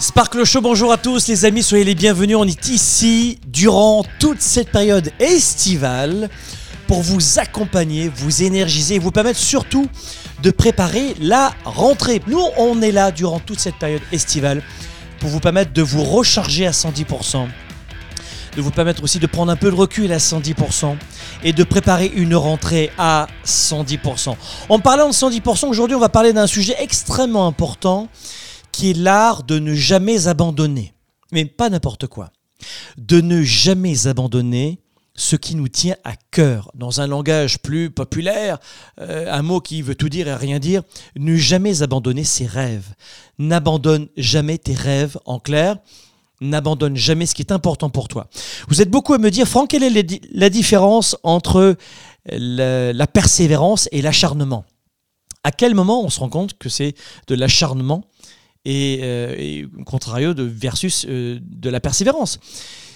Sparkle 0.00 0.44
Show, 0.44 0.60
bonjour 0.60 0.92
à 0.92 0.96
tous 0.96 1.26
les 1.26 1.44
amis, 1.44 1.64
soyez 1.64 1.82
les 1.82 1.96
bienvenus. 1.96 2.36
On 2.36 2.44
est 2.44 2.68
ici 2.68 3.40
durant 3.48 4.04
toute 4.20 4.40
cette 4.40 4.70
période 4.70 5.10
estivale 5.18 6.30
pour 6.86 7.02
vous 7.02 7.40
accompagner, 7.40 8.08
vous 8.08 8.44
énergiser 8.44 8.94
et 8.94 8.98
vous 9.00 9.10
permettre 9.10 9.40
surtout 9.40 9.88
de 10.40 10.52
préparer 10.52 11.16
la 11.20 11.52
rentrée. 11.64 12.22
Nous, 12.28 12.40
on 12.56 12.80
est 12.80 12.92
là 12.92 13.10
durant 13.10 13.40
toute 13.40 13.58
cette 13.58 13.74
période 13.74 14.02
estivale 14.12 14.62
pour 15.18 15.30
vous 15.30 15.40
permettre 15.40 15.72
de 15.72 15.82
vous 15.82 16.04
recharger 16.04 16.64
à 16.64 16.70
110%, 16.70 17.48
de 18.56 18.62
vous 18.62 18.70
permettre 18.70 19.02
aussi 19.02 19.18
de 19.18 19.26
prendre 19.26 19.50
un 19.50 19.56
peu 19.56 19.68
de 19.68 19.76
recul 19.76 20.12
à 20.12 20.18
110% 20.18 20.94
et 21.42 21.52
de 21.52 21.64
préparer 21.64 22.06
une 22.14 22.36
rentrée 22.36 22.92
à 22.98 23.26
110%. 23.44 24.36
En 24.68 24.78
parlant 24.78 25.08
de 25.08 25.14
110%, 25.14 25.66
aujourd'hui, 25.66 25.96
on 25.96 26.00
va 26.00 26.08
parler 26.08 26.32
d'un 26.32 26.46
sujet 26.46 26.76
extrêmement 26.78 27.48
important 27.48 28.08
qui 28.78 28.90
est 28.90 28.96
l'art 28.96 29.42
de 29.42 29.58
ne 29.58 29.74
jamais 29.74 30.28
abandonner. 30.28 30.94
Mais 31.32 31.44
pas 31.44 31.68
n'importe 31.68 32.06
quoi. 32.06 32.30
De 32.96 33.20
ne 33.20 33.42
jamais 33.42 34.06
abandonner 34.06 34.78
ce 35.16 35.34
qui 35.34 35.56
nous 35.56 35.66
tient 35.66 35.96
à 36.04 36.14
cœur. 36.30 36.70
Dans 36.76 37.00
un 37.00 37.08
langage 37.08 37.58
plus 37.58 37.90
populaire, 37.90 38.58
euh, 39.00 39.32
un 39.32 39.42
mot 39.42 39.60
qui 39.60 39.82
veut 39.82 39.96
tout 39.96 40.08
dire 40.08 40.28
et 40.28 40.34
rien 40.36 40.60
dire, 40.60 40.82
ne 41.16 41.34
jamais 41.34 41.82
abandonner 41.82 42.22
ses 42.22 42.46
rêves. 42.46 42.86
N'abandonne 43.40 44.06
jamais 44.16 44.58
tes 44.58 44.74
rêves, 44.74 45.18
en 45.24 45.40
clair. 45.40 45.78
N'abandonne 46.40 46.96
jamais 46.96 47.26
ce 47.26 47.34
qui 47.34 47.42
est 47.42 47.50
important 47.50 47.90
pour 47.90 48.06
toi. 48.06 48.28
Vous 48.68 48.80
êtes 48.80 48.92
beaucoup 48.92 49.14
à 49.14 49.18
me 49.18 49.32
dire, 49.32 49.48
Franck, 49.48 49.70
quelle 49.70 49.82
est 49.82 50.22
la 50.32 50.50
différence 50.50 51.16
entre 51.24 51.74
la 52.26 53.06
persévérance 53.08 53.88
et 53.90 54.02
l'acharnement? 54.02 54.64
À 55.42 55.50
quel 55.50 55.74
moment 55.74 56.04
on 56.04 56.10
se 56.10 56.20
rend 56.20 56.28
compte 56.28 56.56
que 56.58 56.68
c'est 56.68 56.94
de 57.26 57.34
l'acharnement 57.34 58.04
et, 58.68 59.00
euh, 59.02 59.66
contrario 59.86 60.34
de 60.34 60.42
versus 60.42 61.06
euh, 61.08 61.38
de 61.42 61.70
la 61.70 61.80
persévérance. 61.80 62.38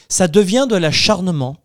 Ça 0.08 0.28
devient 0.28 0.66
de 0.68 0.76
l'acharnement 0.76 1.56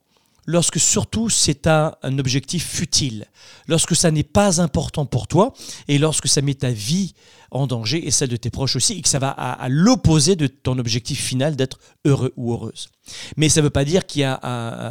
lorsque 0.45 0.79
surtout 0.79 1.29
c'est 1.29 1.67
un, 1.67 1.93
objectif 2.17 2.65
futile, 2.65 3.25
lorsque 3.67 3.97
ça 3.97 4.09
n'est 4.09 4.23
pas 4.23 4.61
important 4.61 5.05
pour 5.05 5.27
toi 5.27 5.51
et 5.89 5.97
lorsque 5.97 6.29
ça 6.29 6.41
met 6.41 6.53
ta 6.53 6.71
vie 6.71 7.15
en 7.51 7.67
danger 7.67 8.07
et 8.07 8.11
celle 8.11 8.29
de 8.29 8.37
tes 8.37 8.49
proches 8.49 8.77
aussi 8.77 8.93
et 8.93 9.01
que 9.01 9.09
ça 9.09 9.19
va 9.19 9.29
à, 9.29 9.67
l'opposé 9.67 10.37
de 10.37 10.47
ton 10.47 10.79
objectif 10.79 11.21
final 11.21 11.57
d'être 11.57 11.79
heureux 12.05 12.31
ou 12.37 12.53
heureuse. 12.53 12.87
Mais 13.35 13.49
ça 13.49 13.59
ne 13.59 13.65
veut 13.65 13.71
pas 13.71 13.83
dire 13.83 14.05
qu'il 14.05 14.21
y 14.21 14.25
a 14.25 14.39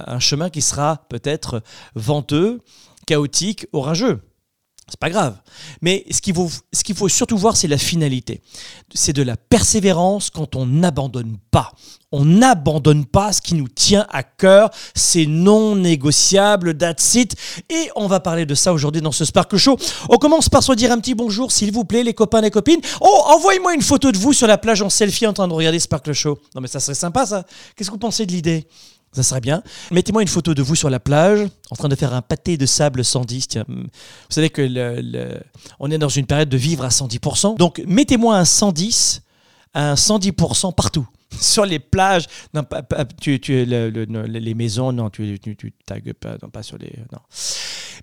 un 0.06 0.20
chemin 0.20 0.50
qui 0.50 0.60
sera 0.60 1.06
peut-être 1.08 1.62
venteux, 1.94 2.60
chaotique, 3.06 3.66
orageux. 3.72 4.20
C'est 4.88 5.00
pas 5.00 5.10
grave. 5.10 5.36
Mais 5.82 6.04
ce 6.12 6.20
qu'il 6.20 6.32
faut, 6.32 6.48
ce 6.72 6.84
qu'il 6.84 6.94
faut 6.94 7.08
surtout 7.08 7.36
voir, 7.36 7.56
c'est 7.56 7.66
la 7.66 7.76
finalité. 7.76 8.40
C'est 8.94 9.12
de 9.12 9.22
la 9.22 9.36
persévérance 9.36 10.30
quand 10.30 10.54
on 10.54 10.64
n'abandonne 10.64 11.38
pas. 11.50 11.72
On 12.12 12.24
n'abandonne 12.24 13.04
pas 13.04 13.32
ce 13.32 13.42
qui 13.42 13.54
nous 13.54 13.66
tient 13.66 14.06
à 14.10 14.22
cœur. 14.22 14.70
C'est 14.94 15.26
non 15.26 15.74
négociable. 15.74 16.78
That's 16.78 17.16
it. 17.16 17.34
Et 17.68 17.90
on 17.96 18.06
va 18.06 18.20
parler 18.20 18.46
de 18.46 18.54
ça 18.54 18.72
aujourd'hui 18.72 19.02
dans 19.02 19.10
ce 19.10 19.24
Sparkle 19.24 19.56
Show. 19.56 19.76
On 20.08 20.18
commence 20.18 20.48
par 20.48 20.62
se 20.62 20.72
dire 20.72 20.92
un 20.92 21.00
petit 21.00 21.16
bonjour, 21.16 21.50
s'il 21.50 21.72
vous 21.72 21.84
plaît, 21.84 22.04
les 22.04 22.14
copains, 22.14 22.40
les 22.40 22.52
copines. 22.52 22.80
Oh, 23.00 23.22
envoyez-moi 23.26 23.74
une 23.74 23.82
photo 23.82 24.12
de 24.12 24.18
vous 24.18 24.32
sur 24.32 24.46
la 24.46 24.56
plage 24.56 24.82
en 24.82 24.88
selfie 24.88 25.26
en 25.26 25.32
train 25.32 25.48
de 25.48 25.52
regarder 25.52 25.80
Sparkle 25.80 26.12
Show. 26.12 26.38
Non, 26.54 26.60
mais 26.60 26.68
ça 26.68 26.78
serait 26.78 26.94
sympa, 26.94 27.26
ça. 27.26 27.44
Qu'est-ce 27.74 27.90
que 27.90 27.94
vous 27.94 27.98
pensez 27.98 28.24
de 28.24 28.30
l'idée? 28.30 28.68
Ça 29.16 29.22
serait 29.22 29.40
bien. 29.40 29.62
Mettez-moi 29.90 30.22
une 30.22 30.28
photo 30.28 30.54
de 30.54 30.62
vous 30.62 30.74
sur 30.74 30.90
la 30.90 31.00
plage, 31.00 31.48
en 31.70 31.76
train 31.76 31.88
de 31.88 31.96
faire 31.96 32.14
un 32.14 32.22
pâté 32.22 32.56
de 32.56 32.66
sable 32.66 33.04
110. 33.04 33.48
Tiens, 33.48 33.64
vous 33.68 33.86
savez 34.28 34.50
que 34.50 35.40
on 35.80 35.90
est 35.90 35.98
dans 35.98 36.08
une 36.08 36.26
période 36.26 36.48
de 36.48 36.56
vivre 36.56 36.84
à 36.84 36.88
110%. 36.88 37.56
Donc 37.56 37.82
mettez-moi 37.86 38.36
un 38.36 38.44
110, 38.44 39.22
un 39.74 39.94
110% 39.94 40.74
partout 40.74 41.06
sur 41.40 41.66
les 41.66 41.78
plages, 41.78 42.26
non, 42.54 42.62
pas, 42.62 42.82
tu, 43.20 43.38
les 43.38 44.54
maisons, 44.54 44.92
non, 44.92 45.10
tu, 45.10 45.38
tu, 45.38 45.56
tu 45.56 45.72
tagues 45.84 46.12
pas, 46.12 46.36
non, 46.42 46.48
pas 46.50 46.62
sur 46.62 46.78
les. 46.78 46.92
Non. 47.12 47.18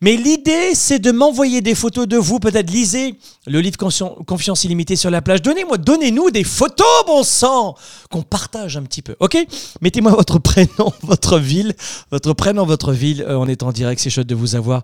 Mais 0.01 0.15
l'idée, 0.15 0.75
c'est 0.75 0.99
de 0.99 1.11
m'envoyer 1.11 1.61
des 1.61 1.75
photos 1.75 2.07
de 2.07 2.17
vous. 2.17 2.39
Peut-être 2.39 2.69
lisez 2.69 3.15
le 3.47 3.59
livre 3.59 3.77
Confiance 3.77 4.63
illimitée 4.63 4.95
sur 4.95 5.09
la 5.09 5.21
plage. 5.21 5.41
Donnez-moi, 5.41 5.77
donnez-nous 5.77 6.31
des 6.31 6.43
photos, 6.43 6.85
bon 7.05 7.23
sang, 7.23 7.75
qu'on 8.09 8.21
partage 8.21 8.77
un 8.77 8.83
petit 8.83 9.01
peu. 9.01 9.15
Ok? 9.19 9.37
Mettez-moi 9.81 10.11
votre 10.11 10.39
prénom, 10.39 10.91
votre 11.01 11.39
ville, 11.39 11.73
votre 12.11 12.33
prénom, 12.33 12.65
votre 12.65 12.91
ville. 12.91 13.21
Euh, 13.21 13.35
on 13.35 13.47
est 13.47 13.63
en 13.63 13.71
direct. 13.71 14.01
C'est 14.01 14.09
chouette 14.09 14.27
de 14.27 14.35
vous 14.35 14.55
avoir, 14.55 14.83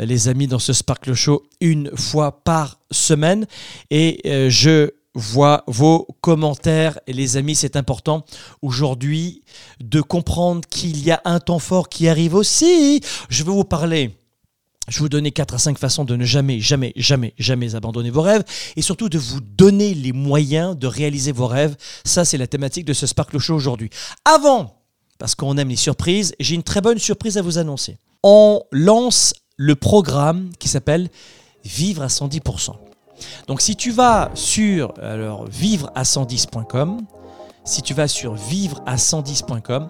euh, 0.00 0.04
les 0.04 0.28
amis, 0.28 0.46
dans 0.46 0.58
ce 0.58 0.72
Sparkle 0.72 1.14
Show 1.14 1.44
une 1.60 1.90
fois 1.96 2.42
par 2.44 2.78
semaine. 2.90 3.46
Et 3.90 4.20
euh, 4.26 4.50
je 4.50 4.90
vois 5.18 5.64
vos 5.66 6.06
commentaires. 6.20 6.98
Et 7.06 7.12
les 7.12 7.36
amis, 7.36 7.56
c'est 7.56 7.76
important 7.76 8.24
aujourd'hui 8.62 9.42
de 9.80 10.00
comprendre 10.00 10.66
qu'il 10.68 11.04
y 11.04 11.10
a 11.10 11.20
un 11.24 11.40
temps 11.40 11.58
fort 11.58 11.88
qui 11.88 12.08
arrive 12.08 12.34
aussi. 12.34 13.00
Je 13.28 13.44
vais 13.44 13.50
vous 13.50 13.64
parler. 13.64 14.16
Je 14.88 14.94
vais 14.94 15.00
vous 15.00 15.08
donner 15.10 15.32
4 15.32 15.54
à 15.54 15.58
5 15.58 15.78
façons 15.78 16.04
de 16.04 16.16
ne 16.16 16.24
jamais, 16.24 16.60
jamais, 16.60 16.94
jamais, 16.96 17.34
jamais 17.38 17.74
abandonner 17.74 18.08
vos 18.10 18.22
rêves 18.22 18.44
et 18.74 18.80
surtout 18.80 19.10
de 19.10 19.18
vous 19.18 19.40
donner 19.40 19.92
les 19.92 20.12
moyens 20.12 20.78
de 20.78 20.86
réaliser 20.86 21.32
vos 21.32 21.46
rêves. 21.46 21.76
Ça, 22.04 22.24
c'est 22.24 22.38
la 22.38 22.46
thématique 22.46 22.86
de 22.86 22.94
ce 22.94 23.06
Sparkle 23.06 23.38
Show 23.38 23.54
aujourd'hui. 23.54 23.90
Avant, 24.24 24.82
parce 25.18 25.34
qu'on 25.34 25.58
aime 25.58 25.68
les 25.68 25.76
surprises, 25.76 26.34
j'ai 26.40 26.54
une 26.54 26.62
très 26.62 26.80
bonne 26.80 26.98
surprise 26.98 27.36
à 27.36 27.42
vous 27.42 27.58
annoncer. 27.58 27.98
On 28.22 28.62
lance 28.72 29.34
le 29.56 29.74
programme 29.74 30.50
qui 30.58 30.68
s'appelle 30.68 31.10
Vivre 31.64 32.02
à 32.02 32.06
110%. 32.06 32.87
Donc 33.46 33.60
si 33.60 33.76
tu 33.76 33.90
vas 33.90 34.30
sur 34.34 34.94
alors 35.02 35.46
vivre 35.46 35.90
à 35.94 36.02
110.com, 36.02 37.00
si 37.64 37.82
tu 37.82 37.94
vas 37.94 38.08
sur 38.08 38.34
vivre 38.34 38.82
à 38.86 38.96
110.com, 38.96 39.88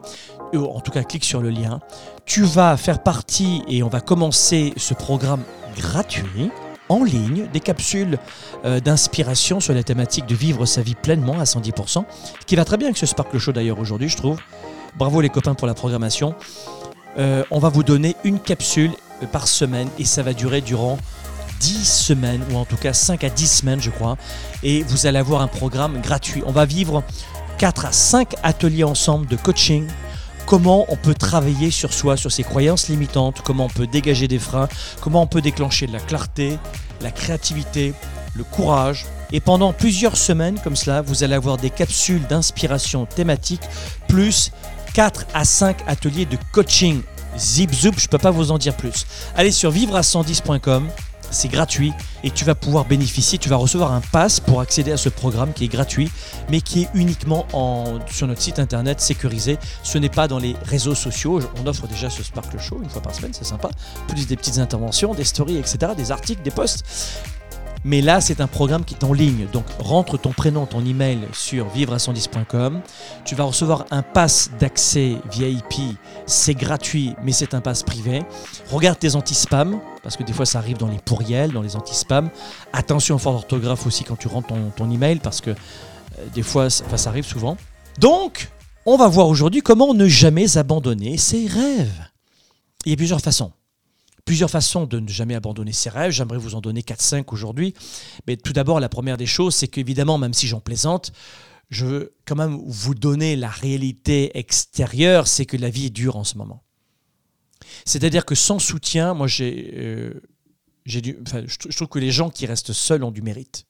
en 0.55 0.81
tout 0.81 0.91
cas 0.91 1.03
clique 1.03 1.25
sur 1.25 1.41
le 1.41 1.51
lien, 1.51 1.81
tu 2.25 2.43
vas 2.43 2.77
faire 2.77 3.03
partie 3.03 3.63
et 3.69 3.83
on 3.83 3.89
va 3.89 4.01
commencer 4.01 4.73
ce 4.77 4.95
programme 4.95 5.43
gratuit 5.77 6.51
en 6.89 7.05
ligne, 7.05 7.47
des 7.53 7.61
capsules 7.61 8.19
euh, 8.65 8.81
d'inspiration 8.81 9.61
sur 9.61 9.75
la 9.75 9.83
thématique 9.83 10.27
de 10.27 10.35
vivre 10.35 10.67
sa 10.67 10.83
vie 10.83 10.95
pleinement 10.95 11.39
à 11.39 11.45
110%, 11.45 12.05
qui 12.47 12.57
va 12.57 12.65
très 12.65 12.77
bien 12.77 12.89
avec 12.89 12.97
ce 12.97 13.07
Sparkle 13.07 13.39
Show 13.39 13.53
d'ailleurs 13.53 13.79
aujourd'hui, 13.79 14.09
je 14.09 14.17
trouve. 14.17 14.41
Bravo 14.97 15.21
les 15.21 15.29
copains 15.29 15.55
pour 15.55 15.67
la 15.67 15.75
programmation. 15.75 16.35
Euh, 17.19 17.45
on 17.51 17.59
va 17.59 17.69
vous 17.69 17.83
donner 17.83 18.17
une 18.25 18.41
capsule 18.41 18.93
par 19.33 19.49
semaine 19.49 19.89
et 19.99 20.05
ça 20.05 20.23
va 20.23 20.33
durer 20.33 20.61
durant 20.61 20.99
10 21.61 21.85
semaines, 21.85 22.43
ou 22.51 22.57
en 22.57 22.65
tout 22.65 22.77
cas 22.77 22.93
5 22.93 23.25
à 23.25 23.31
10 23.31 23.47
semaines, 23.47 23.81
je 23.81 23.91
crois. 23.91 24.17
Et 24.63 24.83
vous 24.83 25.07
allez 25.07 25.19
avoir 25.19 25.43
un 25.43 25.49
programme 25.49 26.01
gratuit. 26.01 26.43
On 26.47 26.53
va 26.53 26.65
vivre 26.65 27.03
4 27.59 27.87
à 27.87 27.93
5 27.93 28.35
ateliers 28.43 28.85
ensemble 28.85 29.27
de 29.27 29.37
coaching. 29.37 29.87
Comment 30.47 30.87
on 30.89 30.97
peut 30.97 31.15
travailler 31.15 31.71
sur 31.71 31.93
soi, 31.93 32.17
sur 32.17 32.33
ses 32.33 32.43
croyances 32.43 32.89
limitantes, 32.89 33.43
comment 33.45 33.67
on 33.67 33.69
peut 33.69 33.87
dégager 33.87 34.29
des 34.29 34.39
freins, 34.39 34.69
comment 35.01 35.23
on 35.23 35.27
peut 35.27 35.43
déclencher 35.43 35.87
de 35.87 35.93
la 35.93 36.01
clarté, 36.01 36.59
la 37.03 37.11
créativité, 37.11 37.93
le 38.35 38.45
courage. 38.45 39.05
Et 39.31 39.41
pendant 39.41 39.75
plusieurs 39.75 40.17
semaines 40.17 40.59
comme 40.65 40.77
cela, 40.77 41.03
vous 41.03 41.23
allez 41.23 41.35
avoir 41.35 41.59
des 41.59 41.69
capsules 41.69 42.27
d'inspiration 42.29 43.05
thématique, 43.05 43.61
plus 44.09 44.53
4 44.95 45.27
à 45.35 45.45
5 45.45 45.77
ateliers 45.87 46.25
de 46.25 46.39
coaching. 46.53 47.03
Zip 47.37 47.75
zoup, 47.75 47.95
je 47.99 48.07
ne 48.07 48.09
peux 48.09 48.19
pas 48.19 48.31
vous 48.31 48.51
en 48.51 48.59
dire 48.59 48.75
plus. 48.75 49.07
Allez 49.37 49.53
sur 49.53 49.71
vivre 49.71 49.97
à 49.97 50.01
110.com 50.01 50.89
c'est 51.31 51.49
gratuit 51.49 51.93
et 52.25 52.31
tu 52.31 52.45
vas 52.45 52.55
pouvoir 52.55 52.85
bénéficier, 52.85 53.39
tu 53.39 53.49
vas 53.49 53.57
recevoir 53.57 53.93
un 53.93 54.01
pass 54.01 54.41
pour 54.41 54.61
accéder 54.61 54.93
à 54.93 54.97
ce 54.97 55.09
programme 55.09 55.53
qui 55.53 55.65
est 55.65 55.69
gratuit, 55.69 56.11
mais 56.51 56.61
qui 56.61 56.83
est 56.83 56.89
uniquement 56.95 57.47
en, 57.53 57.99
sur 58.11 58.27
notre 58.27 58.43
site 58.43 58.59
internet 58.59 59.01
sécurisé. 59.01 59.59
Ce 59.83 59.99
n'est 59.99 60.09
pas 60.09 60.29
dans 60.29 60.39
les 60.39 60.57
réseaux 60.65 60.95
sociaux. 60.95 61.41
On 61.63 61.67
offre 61.67 61.87
déjà 61.87 62.11
ce 62.11 62.23
Sparkle 62.23 62.59
Show 62.59 62.81
une 62.83 62.91
fois 62.91 63.03
par 63.03 63.15
semaine, 63.15 63.33
c'est 63.33 63.45
sympa. 63.45 63.71
Plus 64.09 64.27
des 64.27 64.37
petites 64.37 64.59
interventions, 64.59 65.15
des 65.15 65.25
stories, 65.25 65.57
etc., 65.57 65.93
des 65.97 66.11
articles, 66.11 66.43
des 66.43 66.51
posts. 66.51 66.85
Mais 67.85 68.01
là, 68.01 68.21
c'est 68.21 68.41
un 68.41 68.47
programme 68.47 68.85
qui 68.85 68.95
est 68.95 69.05
en 69.05 69.13
ligne. 69.13 69.47
Donc, 69.53 69.65
rentre 69.79 70.19
ton 70.19 70.33
prénom, 70.33 70.67
ton 70.67 70.85
email 70.85 71.21
sur 71.33 71.69
vivre110.com. 71.69 72.81
Tu 73.25 73.35
vas 73.35 73.45
recevoir 73.45 73.85
un 73.91 74.03
pass 74.03 74.51
d'accès 74.59 75.17
VIP. 75.33 75.97
C'est 76.27 76.55
gratuit, 76.55 77.15
mais 77.23 77.33
c'est 77.33 77.55
un 77.55 77.61
pass 77.61 77.83
privé. 77.83 78.23
Regarde 78.71 78.99
tes 78.99 79.15
anti-spam, 79.15 79.81
parce 80.03 80.17
que 80.17 80.23
des 80.23 80.33
fois, 80.33 80.47
ça 80.47 80.59
arrive 80.59 80.77
dans 80.77 80.89
les 80.89 80.99
pourriels, 80.99 81.53
dans 81.53 81.63
les 81.63 81.77
anti-spam. 81.77 82.31
Attention 82.73 83.17
au 83.17 83.19
fort 83.19 83.35
d'orthographe 83.35 83.87
aussi 83.87 84.05
quand 84.05 84.17
tu 84.17 84.29
rentres 84.29 84.49
ton, 84.49 84.71
ton 84.77 84.91
email, 84.91 85.21
parce 85.21 85.41
que 85.41 85.51
euh, 85.51 85.55
des 86.35 86.43
fois, 86.43 86.71
ça, 86.71 86.85
ça 86.97 87.11
arrive 87.11 87.27
souvent. 87.27 87.57
Donc, 87.99 88.49
on 88.87 88.97
va 88.97 89.09
voir 89.09 89.29
aujourd'hui 89.29 89.61
comment 89.61 89.95
ne 89.95 90.09
jamais 90.09 90.57
abandonner 90.57 91.17
ses 91.17 91.47
rêves. 91.47 92.09
Il 92.85 92.91
y 92.91 92.95
a 92.95 92.97
plusieurs 92.97 93.21
façons 93.21 93.53
plusieurs 94.29 94.51
façons 94.51 94.85
de 94.85 95.01
ne 95.01 95.09
jamais 95.09 95.35
abandonner 95.35 95.73
ses 95.73 95.89
rêves. 95.89 96.11
J'aimerais 96.11 96.37
vous 96.37 96.55
en 96.55 96.61
donner 96.61 96.83
4-5 96.83 97.25
aujourd'hui. 97.33 97.73
Mais 98.27 98.37
tout 98.37 98.53
d'abord, 98.53 98.79
la 98.79 98.91
première 98.91 99.17
des 99.17 99.25
choses, 99.25 99.55
c'est 99.55 99.69
qu'évidemment, 99.69 100.19
même 100.19 100.35
si 100.35 100.47
j'en 100.47 100.61
plaisante, 100.61 101.13
je 101.71 101.87
veux 101.87 102.15
quand 102.27 102.37
même 102.37 102.61
vous 102.67 102.95
donner 102.95 103.37
la 103.37 103.49
réalité 103.49 104.37
extérieure, 104.39 105.27
c'est 105.27 105.47
que 105.47 105.57
la 105.57 105.71
vie 105.71 105.87
est 105.87 105.91
dure 105.91 106.17
en 106.17 106.25
ce 106.25 106.37
moment. 106.37 106.63
C'est-à-dire 107.87 108.27
que 108.27 108.35
sans 108.35 108.59
soutien, 108.59 109.15
moi 109.15 109.29
j'ai, 109.29 109.73
euh, 109.79 110.21
enfin, 111.27 111.45
je 111.47 111.75
trouve 111.75 111.89
que 111.89 111.99
les 111.99 112.11
gens 112.11 112.29
qui 112.29 112.45
restent 112.45 112.75
seuls 112.75 113.05
ont 113.05 113.11
du 113.11 113.23
mérite. 113.23 113.65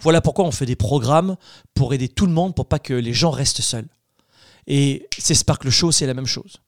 Voilà 0.00 0.22
pourquoi 0.22 0.46
on 0.46 0.52
fait 0.52 0.64
des 0.64 0.74
programmes 0.74 1.36
pour 1.74 1.92
aider 1.92 2.08
tout 2.08 2.24
le 2.24 2.32
monde, 2.32 2.54
pour 2.54 2.66
pas 2.66 2.78
que 2.78 2.94
les 2.94 3.12
gens 3.12 3.30
restent 3.30 3.60
seuls. 3.60 3.88
Et 4.66 5.06
c'est 5.18 5.34
Sparkle 5.34 5.68
Show, 5.68 5.92
c'est 5.92 6.06
la 6.06 6.14
même 6.14 6.24
chose. 6.24 6.63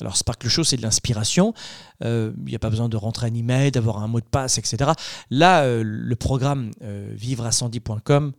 Alors 0.00 0.16
Sparkle 0.16 0.48
Show, 0.48 0.64
c'est 0.64 0.76
de 0.76 0.82
l'inspiration. 0.82 1.54
Il 2.00 2.06
euh, 2.06 2.32
n'y 2.44 2.54
a 2.54 2.58
pas 2.58 2.70
besoin 2.70 2.88
de 2.88 2.96
rentrer 2.96 3.28
email, 3.28 3.70
d'avoir 3.70 4.02
un 4.02 4.08
mot 4.08 4.20
de 4.20 4.26
passe, 4.26 4.58
etc. 4.58 4.92
Là, 5.30 5.62
euh, 5.62 5.82
le 5.84 6.16
programme 6.16 6.70
euh, 6.82 7.12
vivre 7.14 7.44
à 7.44 7.50
110.com, 7.50 8.32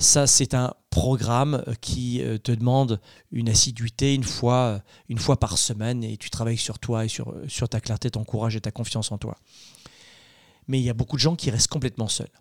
ça, 0.00 0.26
c'est 0.26 0.54
un 0.54 0.74
programme 0.90 1.62
qui 1.80 2.20
te 2.42 2.50
demande 2.50 3.00
une 3.30 3.48
assiduité 3.48 4.14
une 4.14 4.24
fois, 4.24 4.80
une 5.08 5.18
fois 5.18 5.38
par 5.38 5.58
semaine 5.58 6.02
et 6.02 6.16
tu 6.16 6.28
travailles 6.28 6.56
sur 6.56 6.80
toi 6.80 7.04
et 7.04 7.08
sur, 7.08 7.32
sur 7.46 7.68
ta 7.68 7.80
clarté, 7.80 8.10
ton 8.10 8.24
courage 8.24 8.56
et 8.56 8.60
ta 8.60 8.72
confiance 8.72 9.12
en 9.12 9.18
toi. 9.18 9.36
Mais 10.66 10.80
il 10.80 10.84
y 10.84 10.90
a 10.90 10.92
beaucoup 10.92 11.14
de 11.14 11.20
gens 11.20 11.36
qui 11.36 11.52
restent 11.52 11.68
complètement 11.68 12.08
seuls. 12.08 12.32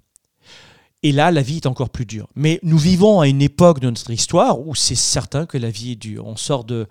Et 1.04 1.12
là, 1.12 1.30
la 1.30 1.44
vie 1.44 1.58
est 1.58 1.68
encore 1.68 1.92
plus 1.92 2.08
dure. 2.08 2.28
Mais 2.34 2.60
nous 2.64 2.80
vivons 2.80 3.20
à 3.20 3.28
une 3.28 3.44
époque 3.44 3.80
de 3.80 3.92
notre 3.92 4.10
histoire 4.10 4.60
où 4.60 4.74
c'est 4.74 4.96
certain 4.96 5.46
que 5.46 5.60
la 5.60 5.70
vie 5.70 5.92
est 5.92 5.96
dure. 5.96 6.26
On 6.26 6.36
sort 6.36 6.64
de, 6.64 6.88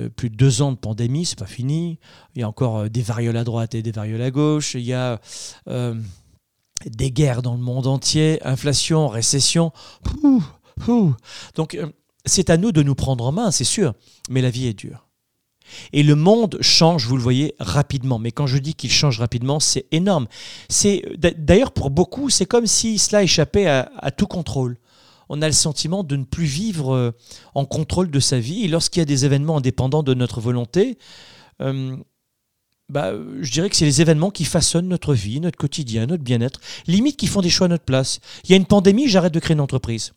plus 0.00 0.30
de 0.30 0.36
deux 0.36 0.62
ans 0.62 0.72
de 0.72 0.76
pandémie, 0.76 1.24
c'est 1.24 1.38
pas 1.38 1.46
fini. 1.46 1.98
Il 2.34 2.40
y 2.40 2.42
a 2.42 2.48
encore 2.48 2.78
euh, 2.78 2.88
des 2.88 3.02
varioles 3.02 3.36
à 3.36 3.44
droite 3.44 3.74
et 3.74 3.82
des 3.82 3.92
varioles 3.92 4.22
à 4.22 4.30
gauche. 4.30 4.74
Il 4.74 4.82
y 4.82 4.92
a 4.92 5.20
euh, 5.68 5.94
des 6.86 7.10
guerres 7.10 7.42
dans 7.42 7.54
le 7.54 7.60
monde 7.60 7.86
entier, 7.86 8.44
inflation, 8.44 9.08
récession. 9.08 9.72
Donc 11.54 11.74
euh, 11.74 11.90
c'est 12.24 12.50
à 12.50 12.56
nous 12.56 12.72
de 12.72 12.82
nous 12.82 12.94
prendre 12.94 13.24
en 13.24 13.32
main, 13.32 13.50
c'est 13.50 13.64
sûr, 13.64 13.94
mais 14.30 14.42
la 14.42 14.50
vie 14.50 14.66
est 14.66 14.74
dure. 14.74 15.08
Et 15.92 16.02
le 16.02 16.16
monde 16.16 16.58
change, 16.60 17.06
vous 17.06 17.16
le 17.16 17.22
voyez, 17.22 17.54
rapidement. 17.58 18.18
Mais 18.18 18.30
quand 18.30 18.46
je 18.46 18.58
dis 18.58 18.74
qu'il 18.74 18.90
change 18.90 19.20
rapidement, 19.20 19.58
c'est 19.58 19.86
énorme. 19.90 20.26
D'ailleurs 21.38 21.72
pour 21.72 21.90
beaucoup, 21.90 22.28
c'est 22.30 22.46
comme 22.46 22.66
si 22.66 22.98
cela 22.98 23.22
échappait 23.22 23.66
à 23.68 24.10
tout 24.10 24.26
contrôle 24.26 24.76
on 25.28 25.42
a 25.42 25.46
le 25.46 25.52
sentiment 25.52 26.04
de 26.04 26.16
ne 26.16 26.24
plus 26.24 26.44
vivre 26.44 26.94
euh, 26.94 27.10
en 27.54 27.64
contrôle 27.64 28.10
de 28.10 28.20
sa 28.20 28.38
vie. 28.38 28.64
Et 28.64 28.68
lorsqu'il 28.68 29.00
y 29.00 29.02
a 29.02 29.06
des 29.06 29.24
événements 29.24 29.58
indépendants 29.58 30.02
de 30.02 30.14
notre 30.14 30.40
volonté, 30.40 30.98
euh, 31.60 31.96
bah, 32.88 33.12
je 33.40 33.50
dirais 33.50 33.70
que 33.70 33.76
c'est 33.76 33.84
les 33.84 34.00
événements 34.00 34.30
qui 34.30 34.44
façonnent 34.44 34.88
notre 34.88 35.14
vie, 35.14 35.40
notre 35.40 35.56
quotidien, 35.56 36.06
notre 36.06 36.22
bien-être, 36.22 36.60
limite 36.86 37.16
qui 37.16 37.26
font 37.26 37.40
des 37.40 37.50
choix 37.50 37.66
à 37.66 37.68
notre 37.68 37.84
place. 37.84 38.20
Il 38.44 38.50
y 38.50 38.54
a 38.54 38.56
une 38.56 38.66
pandémie, 38.66 39.08
j'arrête 39.08 39.32
de 39.32 39.40
créer 39.40 39.54
une 39.54 39.60
entreprise. 39.60 40.12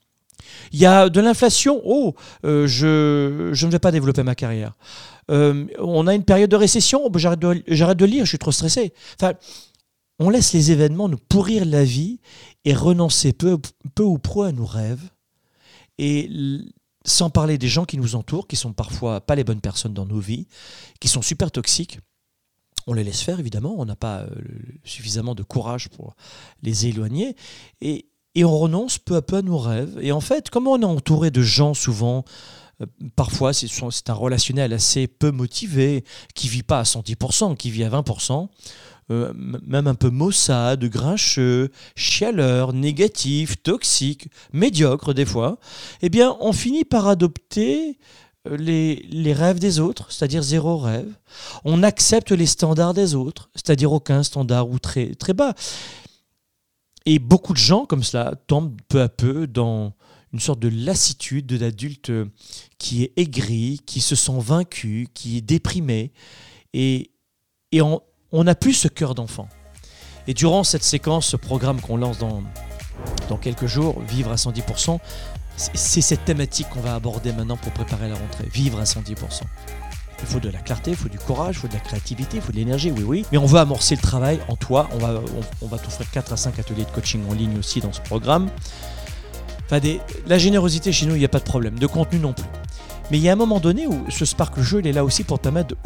Il 0.74 0.80
y 0.80 0.86
a 0.86 1.10
de 1.10 1.22
l'inflation, 1.22 1.82
oh, 1.86 2.14
euh, 2.46 2.68
je, 2.68 3.52
je, 3.54 3.66
ne 3.66 3.72
vais 3.72 3.80
pas 3.80 3.92
développer 3.92 4.24
ma 4.24 4.36
carrière. 4.36 4.74
on 5.30 6.08
a 6.08 6.14
une 6.14 6.26
période 6.26 6.52
de 6.52 6.56
récession, 6.56 7.02
oh, 7.06 7.10
bah, 7.10 7.20
j'arrête 7.20 7.40
de, 7.40 7.94
de, 7.94 8.06
lire, 8.06 8.26
je 8.26 8.30
suis 8.30 8.38
trop 8.38 8.52
stressé. 8.52 8.94
Enfin, 9.20 9.34
on 10.20 10.30
laisse 10.30 10.54
les 10.54 10.72
événements 10.72 11.10
nous 11.10 11.18
pourrir 11.18 11.66
la 11.66 11.84
vie 11.84 12.20
et 12.64 12.74
renoncer 12.74 13.34
peu, 13.34 13.58
ou 14.00 14.18
prou 14.18 14.44
à 14.44 14.52
nos 14.52 14.66
rêves. 14.66 15.10
Et 15.98 16.30
sans 17.06 17.30
parler 17.30 17.58
des 17.58 17.68
gens 17.68 17.86
qui 17.86 17.98
nous 17.98 18.16
entourent, 18.16 18.48
qui 18.48 18.56
sont 18.56 18.74
parfois 18.74 19.22
pas 19.22 19.36
les 19.36 19.44
bonnes 19.44 19.62
personnes 19.62 19.94
dans 19.94 20.06
nos 20.06 20.20
vies, 20.20 20.48
qui 21.00 21.08
sont 21.08 21.22
super 21.22 21.52
toxiques. 21.52 22.00
On 22.88 22.94
les 22.94 23.04
laisse 23.04 23.22
faire, 23.22 23.40
évidemment, 23.40 23.76
on 23.78 23.86
n'a 23.86 23.96
pas 23.96 24.22
euh, 24.22 24.36
suffisamment 24.84 25.34
de 25.34 25.44
courage 25.44 25.90
pour 25.90 26.16
les 26.62 26.86
éloigner. 26.86 27.36
Et, 27.82 28.08
et 28.36 28.46
on 28.46 28.58
renonce 28.58 29.00
peu 29.00 29.16
à 29.16 29.22
peu 29.22 29.38
à 29.38 29.42
nos 29.42 29.58
rêves. 29.58 29.98
Et 30.02 30.12
en 30.12 30.20
fait, 30.20 30.50
comme 30.50 30.68
on 30.68 30.80
est 30.80 30.86
entouré 30.86 31.32
de 31.32 31.42
gens 31.42 31.74
souvent 31.74 32.26
euh, 32.82 32.86
parfois 33.16 33.54
c'est 33.54 34.10
un 34.10 34.14
relationnel 34.14 34.74
assez 34.74 35.08
peu 35.08 35.32
motivé, 35.32 36.04
qui 36.34 36.50
vit 36.50 36.64
pas 36.64 36.80
à 36.80 36.84
110%, 36.84 37.56
qui 37.56 37.72
vit 37.72 37.84
à 37.84 37.90
20%, 37.90 38.50
euh, 39.12 39.32
même 39.36 39.86
un 39.86 39.94
peu 39.94 40.10
maussade, 40.10 40.84
grincheux, 40.86 41.70
chialeur, 41.96 42.74
négatif, 42.74 43.62
toxique, 43.62 44.30
médiocre 44.52 45.14
des 45.14 45.26
fois, 45.26 45.60
eh 46.02 46.10
bien 46.10 46.36
on 46.40 46.54
finit 46.54 46.86
par 46.86 47.08
adopter 47.08 48.00
euh, 48.48 48.58
les, 48.58 49.06
les, 49.12 49.34
rêves 49.34 49.60
des 49.60 49.80
autres, 49.80 50.12
c'est-à-dire 50.12 50.42
zéro 50.42 50.78
rêve. 50.78 51.14
On 51.64 51.84
accepte 51.84 52.32
les 52.32 52.48
standards 52.48 52.96
des 52.96 53.14
autres, 53.14 53.52
c'est-à-dire 53.54 53.92
aucun 53.92 54.24
standard 54.24 54.70
ou 54.70 54.80
très, 54.80 55.14
très 55.14 55.34
bas. 55.34 55.54
Et 57.06 57.20
beaucoup 57.20 57.54
de 57.54 57.60
gens 57.60 57.86
comme 57.86 58.04
cela 58.04 58.34
tombent 58.48 58.76
peu 58.88 59.02
à 59.02 59.10
peu 59.10 59.46
dans 59.46 59.94
une 60.34 60.40
sorte 60.40 60.60
de 60.60 60.70
lassitude 60.70 61.46
de 61.46 61.58
l'adulte 61.58 62.12
qui 62.80 63.04
est 63.04 63.14
aigri, 63.18 63.80
qui 63.86 64.02
se 64.02 64.16
sent 64.16 64.40
vaincu, 64.40 65.08
qui 65.14 65.38
est 65.38 65.42
déprimé. 65.42 66.12
Et, 66.74 67.12
et 67.72 67.84
on, 67.84 68.02
on 68.32 68.44
n'a 68.44 68.56
plus 68.56 68.74
ce 68.74 68.88
cœur 68.88 69.16
d'enfant. 69.16 69.48
Et 70.28 70.34
durant 70.34 70.64
cette 70.64 70.84
séquence, 70.84 71.28
ce 71.28 71.38
programme 71.38 71.80
qu'on 71.82 71.98
lance 71.98 72.18
dans, 72.18 72.44
quelques 73.38 73.68
jours, 73.68 74.02
Vivre 74.08 74.32
à 74.32 74.36
110%, 74.36 75.00
c'est 75.56 76.02
cette 76.02 76.26
thématique 76.26 76.68
qu'on 76.70 76.82
va 76.82 76.96
aborder 76.96 77.32
maintenant 77.32 77.58
pour 77.58 77.72
préparer 77.72 78.10
la 78.10 78.16
rentrée. 78.16 78.46
Vivre 78.52 78.80
à 78.80 78.84
110%. 78.84 79.42
Il 80.22 80.26
faut 80.26 80.40
de 80.40 80.50
la 80.50 80.60
clarté, 80.60 80.92
il 80.92 80.98
faut 80.98 81.10
du 81.10 81.20
courage, 81.20 81.56
il 81.58 81.60
faut 81.60 81.68
de 81.68 81.74
la 81.74 81.80
créativité, 81.80 82.38
il 82.38 82.42
faut 82.42 82.52
de 82.52 82.58
l'énergie, 82.58 82.92
oui, 82.92 83.04
oui. 83.04 83.26
Mais 83.32 83.38
on 83.38 83.46
veut 83.46 83.60
amorcer 83.60 83.96
le 83.96 84.02
travail 84.02 84.40
en 84.48 84.56
toi. 84.56 84.90
On 84.94 84.98
va, 84.98 85.22
on, 85.62 85.68
va 85.68 85.78
t'offrir 85.78 86.10
4 86.10 86.34
à 86.34 86.38
5 86.38 86.58
ateliers 86.58 86.86
de 86.86 86.92
coaching 86.92 87.22
en 87.30 87.34
ligne 87.34 87.58
aussi 87.60 87.80
dans 87.82 87.94
ce 87.94 88.02
programme. 88.02 88.50
La 90.28 90.38
générosité 90.38 90.92
chez 90.92 91.06
nous, 91.06 91.16
il 91.16 91.20
n'y 91.20 91.26
a 91.26 91.30
pas 91.30 91.40
de 91.40 91.44
problème. 91.44 91.78
De 91.78 91.88
contenu 91.88 92.20
non 92.20 92.34
plus. 92.34 92.46
Mais 93.12 93.18
il 93.18 93.24
y 93.24 93.30
a 93.30 93.34
un 93.34 93.38
moment 93.38 93.60
donné 93.60 93.88
où 93.88 94.06
ce 94.10 94.26
Spark 94.26 94.60
Jeu, 94.60 94.80
il 94.80 94.88
est 94.88 94.94
là 94.94 95.04
aussi 95.04 95.24
pour 95.24 95.38
te 95.38 95.44
permettre 95.44 95.70
de, 95.70 95.78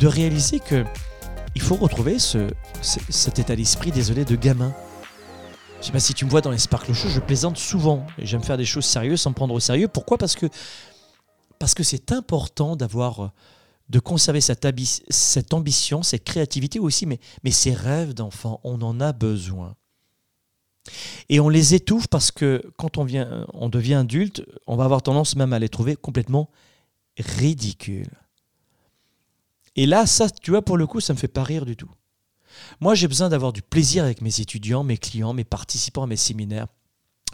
de 0.00 0.06
réaliser 0.06 0.60
que 0.60 0.84
il 1.54 1.62
faut 1.62 1.76
retrouver 1.76 2.18
ce, 2.18 2.48
cet 2.82 3.38
état 3.38 3.56
d'esprit, 3.56 3.90
désolé, 3.90 4.24
de 4.24 4.36
gamin. 4.36 4.72
Je 5.80 5.86
sais 5.86 5.92
pas 5.92 6.00
si 6.00 6.14
tu 6.14 6.24
me 6.24 6.30
vois 6.30 6.40
dans 6.40 6.50
les 6.50 6.58
Sparkle 6.58 6.92
Show, 6.92 7.08
je 7.08 7.20
plaisante 7.20 7.56
souvent 7.56 8.06
j'aime 8.18 8.42
faire 8.42 8.56
des 8.56 8.64
choses 8.64 8.84
sérieuses 8.84 9.20
sans 9.20 9.32
prendre 9.32 9.54
au 9.54 9.60
sérieux. 9.60 9.88
Pourquoi? 9.88 10.18
Parce 10.18 10.34
que 10.34 10.46
parce 11.58 11.74
que 11.74 11.82
c'est 11.82 12.12
important 12.12 12.76
d'avoir 12.76 13.32
de 13.88 13.98
conserver 13.98 14.40
cette, 14.40 14.66
cette, 15.08 15.54
ambition, 15.54 16.02
cette 16.02 16.24
créativité 16.24 16.78
aussi, 16.78 17.06
mais, 17.06 17.18
mais 17.42 17.50
ces 17.50 17.72
rêves 17.72 18.14
d'enfant, 18.14 18.60
on 18.62 18.80
en 18.82 19.00
a 19.00 19.12
besoin. 19.12 19.74
Et 21.28 21.40
on 21.40 21.48
les 21.48 21.74
étouffe 21.74 22.06
parce 22.06 22.30
que 22.30 22.62
quand 22.76 22.98
on, 22.98 23.04
vient, 23.04 23.46
on 23.54 23.68
devient 23.68 23.94
adulte, 23.94 24.44
on 24.66 24.76
va 24.76 24.84
avoir 24.84 25.02
tendance 25.02 25.36
même 25.36 25.52
à 25.52 25.58
les 25.58 25.68
trouver 25.68 25.96
complètement 25.96 26.50
ridicules. 27.18 28.10
Et 29.78 29.86
là, 29.86 30.06
ça, 30.06 30.28
tu 30.28 30.50
vois, 30.50 30.62
pour 30.62 30.76
le 30.76 30.88
coup, 30.88 30.98
ça 30.98 31.12
me 31.12 31.18
fait 31.18 31.28
pas 31.28 31.44
rire 31.44 31.64
du 31.64 31.76
tout. 31.76 31.88
Moi, 32.80 32.96
j'ai 32.96 33.06
besoin 33.06 33.28
d'avoir 33.28 33.52
du 33.52 33.62
plaisir 33.62 34.02
avec 34.02 34.22
mes 34.22 34.40
étudiants, 34.40 34.82
mes 34.82 34.98
clients, 34.98 35.32
mes 35.34 35.44
participants 35.44 36.02
à 36.02 36.08
mes 36.08 36.16
séminaires. 36.16 36.66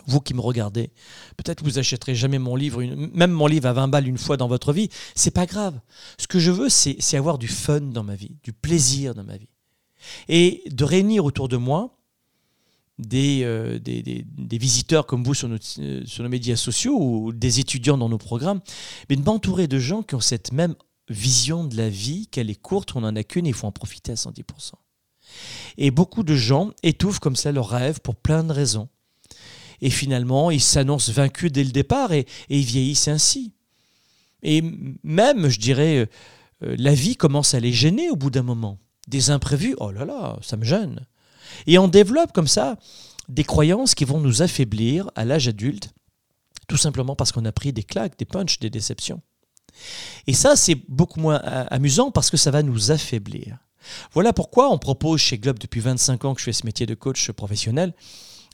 Vous 0.06 0.20
qui 0.20 0.34
me 0.34 0.42
regardez, 0.42 0.90
peut-être 1.38 1.64
vous 1.64 1.78
achèterez 1.78 2.14
jamais 2.14 2.38
mon 2.38 2.54
livre, 2.54 2.82
même 2.82 3.30
mon 3.30 3.46
livre 3.46 3.66
à 3.66 3.72
20 3.72 3.88
balles 3.88 4.06
une 4.06 4.18
fois 4.18 4.36
dans 4.36 4.46
votre 4.46 4.74
vie. 4.74 4.90
C'est 5.14 5.30
pas 5.30 5.46
grave. 5.46 5.80
Ce 6.18 6.26
que 6.26 6.38
je 6.38 6.50
veux, 6.50 6.68
c'est 6.68 7.16
avoir 7.16 7.38
du 7.38 7.48
fun 7.48 7.80
dans 7.80 8.04
ma 8.04 8.14
vie, 8.14 8.36
du 8.42 8.52
plaisir 8.52 9.14
dans 9.14 9.24
ma 9.24 9.38
vie. 9.38 9.48
Et 10.28 10.64
de 10.66 10.84
réunir 10.84 11.24
autour 11.24 11.48
de 11.48 11.56
moi 11.56 11.96
des, 12.98 13.40
euh, 13.44 13.78
visiteurs 14.50 15.06
comme 15.06 15.24
vous 15.24 15.32
sur 15.32 15.48
nos, 15.48 15.56
euh, 15.78 16.02
sur 16.04 16.22
nos 16.22 16.28
médias 16.28 16.56
sociaux 16.56 16.98
ou 17.00 17.32
des 17.32 17.58
étudiants 17.58 17.96
dans 17.96 18.10
nos 18.10 18.18
programmes, 18.18 18.60
mais 19.08 19.16
de 19.16 19.22
m'entourer 19.22 19.66
de 19.66 19.78
gens 19.78 20.02
qui 20.02 20.14
ont 20.14 20.20
cette 20.20 20.52
même 20.52 20.74
vision 21.08 21.64
de 21.64 21.76
la 21.76 21.88
vie 21.88 22.26
qu'elle 22.28 22.50
est 22.50 22.60
courte, 22.60 22.96
on 22.96 23.00
n'en 23.00 23.14
a 23.16 23.24
qu'une 23.24 23.46
il 23.46 23.54
faut 23.54 23.66
en 23.66 23.72
profiter 23.72 24.12
à 24.12 24.14
110%. 24.14 24.72
Et 25.78 25.90
beaucoup 25.90 26.22
de 26.22 26.34
gens 26.34 26.70
étouffent 26.82 27.18
comme 27.18 27.36
ça 27.36 27.52
leurs 27.52 27.68
rêves 27.68 28.00
pour 28.00 28.16
plein 28.16 28.44
de 28.44 28.52
raisons. 28.52 28.88
Et 29.80 29.90
finalement, 29.90 30.50
ils 30.50 30.60
s'annoncent 30.60 31.12
vaincus 31.12 31.52
dès 31.52 31.64
le 31.64 31.70
départ 31.70 32.12
et, 32.12 32.26
ils 32.48 32.64
vieillissent 32.64 33.08
ainsi. 33.08 33.52
Et 34.42 34.62
même, 35.02 35.48
je 35.48 35.58
dirais, 35.58 36.08
euh, 36.62 36.76
la 36.78 36.94
vie 36.94 37.16
commence 37.16 37.54
à 37.54 37.60
les 37.60 37.72
gêner 37.72 38.10
au 38.10 38.16
bout 38.16 38.30
d'un 38.30 38.42
moment. 38.42 38.78
Des 39.08 39.30
imprévus, 39.30 39.74
oh 39.78 39.90
là 39.90 40.04
là, 40.04 40.38
ça 40.42 40.56
me 40.56 40.64
gêne. 40.64 41.06
Et 41.66 41.78
on 41.78 41.88
développe 41.88 42.32
comme 42.32 42.48
ça 42.48 42.78
des 43.28 43.44
croyances 43.44 43.94
qui 43.94 44.04
vont 44.04 44.20
nous 44.20 44.42
affaiblir 44.42 45.10
à 45.14 45.24
l'âge 45.24 45.48
adulte, 45.48 45.92
tout 46.68 46.76
simplement 46.76 47.16
parce 47.16 47.32
qu'on 47.32 47.44
a 47.44 47.52
pris 47.52 47.72
des 47.72 47.82
claques, 47.82 48.18
des 48.18 48.24
punches, 48.24 48.58
des 48.58 48.70
déceptions. 48.70 49.22
Et 50.26 50.34
ça, 50.34 50.56
c'est 50.56 50.76
beaucoup 50.88 51.20
moins 51.20 51.36
amusant 51.36 52.10
parce 52.10 52.30
que 52.30 52.36
ça 52.36 52.50
va 52.50 52.62
nous 52.62 52.90
affaiblir. 52.90 53.58
Voilà 54.12 54.32
pourquoi 54.32 54.70
on 54.70 54.78
propose 54.78 55.20
chez 55.20 55.38
Globe 55.38 55.58
depuis 55.58 55.80
25 55.80 56.24
ans 56.24 56.34
que 56.34 56.40
je 56.40 56.44
fais 56.46 56.52
ce 56.52 56.64
métier 56.64 56.86
de 56.86 56.94
coach 56.94 57.30
professionnel 57.32 57.92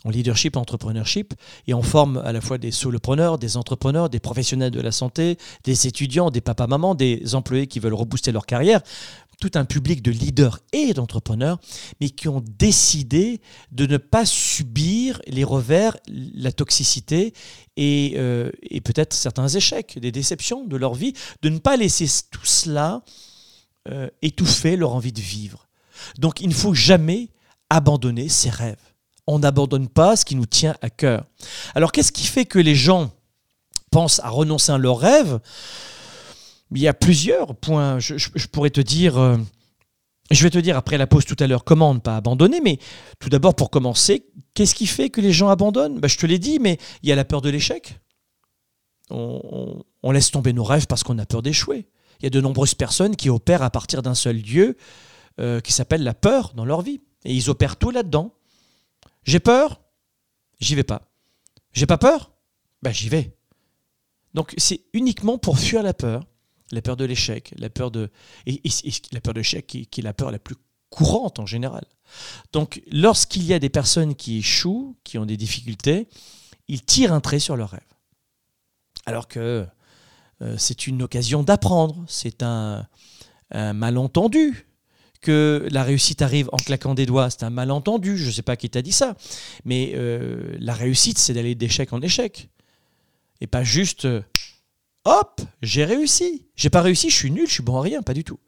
en 0.05 0.11
leadership, 0.11 0.57
entrepreneurship, 0.57 1.35
et 1.67 1.75
on 1.75 1.83
forme 1.83 2.19
à 2.19 2.33
la 2.33 2.41
fois 2.41 2.59
des 2.59 2.71
solopreneurs, 2.71 3.39
des 3.39 3.57
entrepreneurs, 3.57 4.09
des 4.09 4.21
professionnels 4.21 4.71
de 4.71 4.81
la 4.81 4.93
santé, 4.93 5.37
des 5.65 5.87
étudiants, 5.87 6.31
des 6.31 6.41
papas-mamans, 6.41 6.95
des 6.95 7.35
employés 7.35 7.67
qui 7.67 7.81
veulent 7.81 7.95
rebooster 7.95 8.33
leur 8.33 8.47
carrière, 8.47 8.81
tout 9.41 9.51
un 9.55 9.65
public 9.65 10.03
de 10.03 10.11
leaders 10.11 10.61
et 10.73 10.93
d'entrepreneurs, 10.93 11.59
mais 12.01 12.11
qui 12.11 12.29
ont 12.29 12.45
décidé 12.59 13.41
de 13.73 13.87
ne 13.87 13.97
pas 13.97 14.27
subir 14.27 15.21
les 15.27 15.45
revers, 15.45 15.97
la 16.09 16.53
toxicité 16.53 17.33
et, 17.77 18.15
euh, 18.17 18.51
peut-être 18.85 19.15
certains 19.15 19.49
échecs, 19.49 19.99
des 19.99 20.13
déceptions 20.13 20.65
de 20.65 20.77
leur 20.77 20.95
vie, 20.95 21.15
de 21.43 21.49
ne 21.49 21.59
pas 21.59 21.77
laisser 21.77 22.07
tout 22.31 22.45
cela 22.45 23.03
euh, 23.89 24.09
étouffer 24.21 24.77
leur 24.77 24.95
envie 24.95 25.13
de 25.13 25.21
vivre. 25.21 25.67
Donc 26.19 26.41
il 26.41 26.49
ne 26.49 26.55
faut 26.55 26.75
jamais 26.75 27.31
abandonner 27.71 28.29
ses 28.29 28.51
rêves 28.51 28.90
on 29.31 29.39
n'abandonne 29.39 29.89
pas 29.89 30.17
ce 30.17 30.25
qui 30.25 30.35
nous 30.35 30.47
tient 30.47 30.75
à 30.83 30.91
cœur. 30.91 31.25
Alors 31.77 31.93
qu'est-ce 31.93 32.11
qui 32.11 32.27
fait 32.27 32.47
que 32.47 32.59
les 32.59 32.75
gens 32.75 33.13
pensent 33.93 34.19
à 34.21 34.29
renoncer 34.29 34.73
à 34.73 34.79
leurs 34.79 34.99
rêves? 34.99 35.39
Il 36.73 36.81
y 36.81 36.89
a 36.89 36.95
plusieurs 36.95 37.55
points. 37.55 38.01
Je, 38.01 38.47
pourrais 38.49 38.71
te 38.71 38.81
dire... 38.81 39.19
Euh, 39.19 39.37
je 40.33 40.43
vais 40.43 40.51
te 40.51 40.59
dire 40.59 40.77
après 40.77 40.99
la 40.99 41.07
pause 41.07 41.25
tout 41.25 41.37
à 41.39 41.47
l'heure 41.47 41.65
comment 41.65 41.95
ne 41.95 42.01
pas 42.01 42.17
abandonner, 42.17 42.61
mais 42.61 42.79
tout 43.19 43.29
d'abord 43.29 43.55
pour 43.55 43.71
commencer, 43.71 44.27
qu'est-ce 44.55 44.75
qui 44.75 44.87
fait 44.87 45.11
que 45.11 45.21
les 45.21 45.33
gens 45.33 45.49
abandonnent? 45.49 46.01
Ben, 46.01 46.09
Je 46.09 46.19
te 46.19 46.27
l'ai 46.27 46.39
dit, 46.39 46.59
mais 46.59 46.79
il 47.03 47.09
y 47.09 47.13
a 47.13 47.17
la 47.17 47.25
peur 47.25 47.41
de 47.41 47.51
l'échec. 47.51 47.99
On, 49.11 49.83
laisse 50.13 50.31
tomber 50.31 50.53
nos 50.53 50.65
rêves 50.65 50.87
parce 50.87 51.03
qu'on 51.03 51.19
a 51.19 51.27
peur 51.27 51.43
d'échouer. 51.43 51.89
Il 52.21 52.25
y 52.25 52.27
a 52.27 52.31
de 52.31 52.41
nombreuses 52.41 52.75
personnes 52.75 53.17
qui 53.17 53.29
opèrent 53.29 53.63
à 53.63 53.71
partir 53.71 54.03
d'un 54.03 54.15
seul 54.15 54.37
lieu 54.37 54.77
euh, 55.41 55.61
qui 55.61 55.73
s'appelle 55.73 56.03
la 56.03 56.15
peur 56.15 56.53
dans 56.55 56.65
leur 56.65 56.83
vie. 56.83 57.01
Et 57.25 57.35
ils 57.35 57.51
opèrent 57.51 57.77
tout 57.77 57.91
là-dedans. 57.91 58.33
J'ai 59.25 59.41
peur, 59.41 59.81
j'y 60.61 60.75
vais 60.75 60.85
pas. 60.85 61.11
J'ai 61.73 61.87
pas 61.87 61.99
peur, 61.99 62.33
ben 62.83 62.93
j'y 62.93 63.09
vais. 63.09 63.37
Donc 64.35 64.55
c'est 64.59 64.83
uniquement 64.93 65.39
pour 65.39 65.59
fuir 65.59 65.83
la 65.83 65.95
peur, 65.95 66.27
la 66.73 66.83
peur 66.83 66.97
de 66.97 67.05
l'échec, 67.05 67.53
la 67.57 67.71
peur 67.71 67.91
de 67.91 68.11
la 68.47 69.21
peur 69.21 69.35
de 69.35 69.41
l'échec 69.41 69.67
qui, 69.67 69.89
est 69.99 70.03
la 70.03 70.13
peur 70.13 70.31
la 70.31 70.39
plus 70.39 70.57
courante 70.89 71.39
en 71.39 71.47
général. 71.47 71.85
Donc 72.53 72.83
lorsqu'il 72.91 73.45
y 73.45 73.53
a 73.53 73.59
des 73.59 73.69
personnes 73.69 74.15
qui 74.15 74.39
échouent, 74.39 74.97
qui 75.05 75.19
ont 75.19 75.27
des 75.27 75.37
difficultés, 75.37 76.09
ils 76.69 76.85
tirent 76.85 77.13
un 77.13 77.21
trait 77.21 77.39
sur 77.39 77.57
leur 77.57 77.71
rêve. 77.71 77.81
Alors 79.07 79.29
que 79.29 79.67
euh, 80.43 80.57
c'est 80.59 80.87
une 80.87 81.03
occasion 81.03 81.43
d'apprendre, 81.43 82.05
c'est 82.09 82.43
un 82.43 82.87
malentendu, 83.53 84.70
que 85.21 85.67
la 85.71 85.83
réussite 85.83 86.23
arrive 86.23 86.49
en 86.53 86.57
claquant 86.57 86.95
des 86.95 87.07
doigts, 87.07 87.31
c'est 87.31 87.45
un 87.45 87.51
malentendu, 87.51 88.17
je 88.17 88.27
ne 88.27 88.31
sais 88.31 88.43
pas 88.43 88.57
qui 88.57 88.71
t'a 88.71 88.83
dit 88.83 88.93
ça, 88.93 89.17
mais 89.65 89.93
euh, 89.95 90.57
la 90.59 90.75
réussite, 90.75 91.19
c'est 91.19 91.35
d'aller 91.35 91.55
d'échec 91.55 91.93
en 91.93 92.01
échec. 92.01 92.49
Et 93.41 93.47
pas 93.47 93.65
juste, 93.65 94.05
euh, 94.05 94.23
hop, 95.05 95.41
j'ai 95.63 95.85
réussi. 95.85 96.47
J'ai 96.57 96.71
pas 96.71 96.83
réussi, 96.83 97.11
je 97.11 97.17
suis 97.17 97.31
nul, 97.31 97.47
je 97.47 97.53
suis 97.53 97.63
bon 97.63 97.79
à 97.79 97.83
rien, 97.83 98.03
pas 98.03 98.15
du 98.15 98.25
tout. 98.25 98.39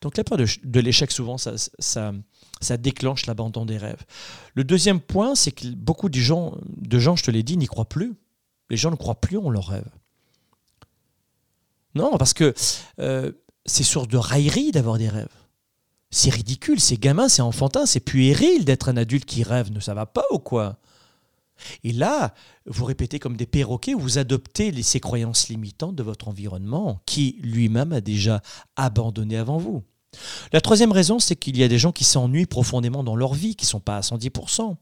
Donc 0.00 0.16
la 0.16 0.24
peur 0.24 0.38
de, 0.38 0.80
l'échec, 0.80 1.10
souvent, 1.10 1.36
ça, 1.38 2.76
déclenche 2.78 3.26
l'abandon 3.26 3.64
des 3.64 3.78
rêves. 3.78 4.04
Le 4.54 4.64
deuxième 4.64 5.00
point, 5.00 5.34
c'est 5.34 5.52
que 5.52 5.66
beaucoup 5.68 6.08
de 6.08 6.18
gens, 6.18 6.56
de 6.66 6.98
gens 6.98 7.16
je 7.16 7.24
te 7.24 7.30
l'ai 7.30 7.42
dit, 7.42 7.56
n'y 7.56 7.66
croient 7.66 7.88
plus. 7.88 8.14
Les 8.70 8.76
gens 8.76 8.90
ne 8.90 8.96
croient 8.96 9.20
plus 9.20 9.38
en 9.38 9.50
leurs 9.50 9.68
rêves. 9.68 9.90
Non, 11.94 12.16
parce 12.16 12.32
que 12.32 12.54
euh, 13.00 13.32
c'est 13.66 13.82
source 13.82 14.08
de 14.08 14.16
raillerie 14.16 14.70
d'avoir 14.70 14.96
des 14.96 15.08
rêves. 15.08 15.28
C'est 16.14 16.30
ridicule, 16.30 16.78
c'est 16.78 16.98
gamin, 16.98 17.28
c'est 17.28 17.40
enfantin, 17.42 17.86
c'est 17.86 17.98
puéril 17.98 18.66
d'être 18.66 18.90
un 18.90 18.98
adulte 18.98 19.24
qui 19.24 19.42
rêve, 19.42 19.72
ne 19.72 19.80
ça 19.80 19.94
va 19.94 20.04
pas 20.04 20.24
ou 20.30 20.38
quoi? 20.38 20.76
Et 21.84 21.92
là, 21.92 22.34
vous 22.66 22.84
répétez 22.84 23.18
comme 23.18 23.36
des 23.36 23.46
perroquets, 23.46 23.94
vous 23.94 24.18
adoptez 24.18 24.82
ces 24.82 25.00
croyances 25.00 25.48
limitantes 25.48 25.96
de 25.96 26.02
votre 26.02 26.28
environnement, 26.28 27.00
qui 27.06 27.38
lui-même 27.42 27.92
a 27.92 28.02
déjà 28.02 28.42
abandonné 28.76 29.38
avant 29.38 29.56
vous. 29.56 29.82
La 30.52 30.60
troisième 30.60 30.92
raison, 30.92 31.18
c'est 31.18 31.34
qu'il 31.34 31.56
y 31.56 31.64
a 31.64 31.68
des 31.68 31.78
gens 31.78 31.92
qui 31.92 32.04
s'ennuient 32.04 32.44
profondément 32.44 33.02
dans 33.02 33.16
leur 33.16 33.32
vie, 33.32 33.56
qui 33.56 33.64
ne 33.64 33.70
sont 33.70 33.80
pas 33.80 33.96
à 33.96 34.00
110%. 34.00 34.76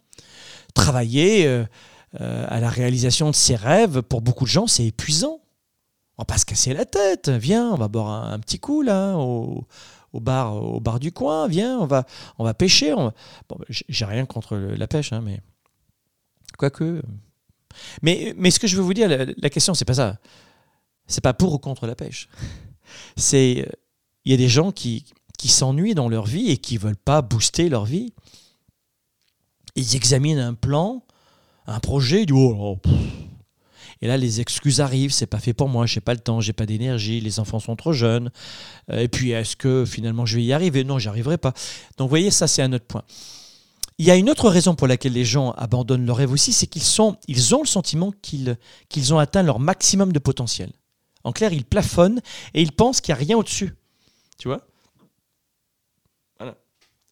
Travailler 0.75 1.47
euh, 1.47 1.65
euh, 2.21 2.45
à 2.49 2.59
la 2.59 2.69
réalisation 2.69 3.31
de 3.31 3.37
ses 3.37 3.55
rêves, 3.55 4.03
pour 4.03 4.21
beaucoup 4.21 4.45
de 4.45 4.51
gens, 4.51 4.67
c'est 4.67 4.87
épuisant. 4.87 5.41
On 6.19 6.23
va 6.23 6.25
pas 6.25 6.39
se 6.39 6.45
casser 6.45 6.75
la 6.75 6.85
tête. 6.85 7.29
Viens, 7.29 7.71
on 7.71 7.77
va 7.77 7.87
boire 7.87 8.33
un, 8.33 8.39
petit 8.41 8.59
coup 8.59 8.83
là, 8.83 9.17
au 10.13 10.21
bar, 10.21 10.81
bar 10.81 11.01
du 11.01 11.13
coin, 11.13 11.47
viens, 11.49 11.79
on 11.79 11.87
va, 11.87 12.05
on 12.39 12.45
va 12.45 12.55
pêcher. 12.55 12.95
Bon, 12.95 13.13
j'ai 13.69 14.05
rien 14.05 14.27
contre 14.27 14.57
la 14.57 14.87
pêche, 14.89 15.13
hein, 15.13 15.21
mais 15.23 15.41
quoique. 16.59 17.03
Mais, 18.03 18.35
mais 18.37 18.51
ce 18.51 18.59
que 18.59 18.67
je 18.67 18.77
veux 18.77 18.83
vous 18.83 18.95
dire, 18.95 19.09
la, 19.09 19.51
question, 19.51 19.75
c'est 19.75 19.85
pas 19.85 19.95
ça. 19.95 20.19
C'est 21.07 21.23
pas 21.23 21.35
pour 21.35 21.55
ou 21.55 21.59
contre 21.59 21.87
la 21.87 21.95
pêche. 21.95 22.29
C'est 23.17 23.69
il 24.25 24.33
y 24.33 24.35
a 24.35 24.37
des 24.37 24.49
gens 24.49 24.73
qui, 24.73 25.05
qui 25.39 25.49
s'ennuient 25.49 25.95
dans 25.95 26.09
leur 26.09 26.27
vie 26.27 26.51
et 26.51 26.59
qui 26.59 26.77
veulent 26.77 26.97
pas 26.97 27.23
booster 27.23 27.69
leur 27.69 27.85
vie. 27.85 28.13
Ils 29.77 29.97
examinent 29.97 30.41
un 30.41 30.55
plan, 30.55 31.05
un 31.67 31.81
projet, 31.81 32.27
du 32.27 32.33
oh, 32.35 32.79
et 34.03 34.07
là, 34.07 34.17
les 34.17 34.41
excuses 34.41 34.81
arrivent, 34.81 35.13
c'est 35.13 35.27
pas 35.27 35.39
fait 35.39 35.53
pour 35.53 35.69
moi, 35.69 35.85
j'ai 35.87 36.01
pas 36.01 36.15
le 36.15 36.21
temps, 36.21 36.41
j'ai 36.41 36.55
pas 36.55 36.65
d'énergie, 36.65 37.21
les 37.21 37.39
enfants 37.39 37.61
sont 37.61 37.77
trop 37.77 37.93
jeunes. 37.93 38.31
Euh, 38.91 39.01
et 39.01 39.09
puis, 39.09 39.33
est-ce 39.33 39.57
que 39.57 39.85
finalement 39.85 40.25
je 40.25 40.37
vais 40.37 40.45
y 40.45 40.53
arriver? 40.53 40.85
Non, 40.85 40.99
j'y 40.99 41.09
arriverai 41.09 41.37
pas. 41.37 41.53
Donc, 41.99 42.07
vous 42.07 42.11
voyez, 42.11 42.31
ça, 42.31 42.49
c'est 42.49 42.63
un 42.63 42.73
autre 42.73 42.87
point. 42.87 43.05
Il 43.99 44.07
y 44.07 44.11
a 44.11 44.17
une 44.17 44.31
autre 44.31 44.49
raison 44.49 44.75
pour 44.75 44.87
laquelle 44.87 45.13
les 45.13 45.27
gens 45.27 45.51
abandonnent 45.53 46.07
leur 46.07 46.17
rêve 46.17 46.33
aussi, 46.33 46.55
c'est 46.55 46.67
qu'ils 46.67 46.83
sont, 46.83 47.19
ils 47.29 47.55
ont 47.55 47.61
le 47.61 47.67
sentiment 47.67 48.13
qu'ils, 48.23 48.57
ont 49.13 49.19
atteint 49.19 49.43
leur 49.43 49.61
maximum 49.61 50.13
de 50.13 50.19
potentiel. 50.19 50.73
En 51.23 51.33
clair, 51.33 51.53
ils 51.53 51.67
plafonnent 51.67 52.21
et 52.55 52.63
ils 52.63 52.73
pensent 52.73 53.03
qu'il 53.03 53.13
n'y 53.15 53.21
a 53.21 53.25
rien 53.25 53.37
au-dessus. 53.37 53.75
Tu 54.39 54.49
vois? 54.49 54.67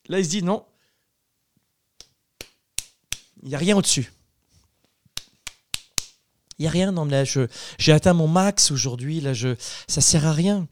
Là, 0.09 0.19
ils 0.19 0.25
se 0.25 0.31
disent 0.31 0.45
non, 0.45 0.65
il 3.43 3.51
n'y 3.51 3.55
a 3.55 3.59
rien 3.59 3.77
au-dessus. 3.77 4.11
Il 6.59 6.63
n'y 6.63 6.69
a 6.69 6.71
rien. 6.71 6.93
Non, 6.93 7.09
j'ai 7.79 7.93
atteint 7.93 8.15
mon 8.15 8.29
max 8.29 8.71
aujourd'hui. 8.71 9.21
Là, 9.21 9.35
je, 9.35 9.55
ça 9.87 10.01
sert 10.01 10.27
à 10.27 10.33
rien. 10.33 10.67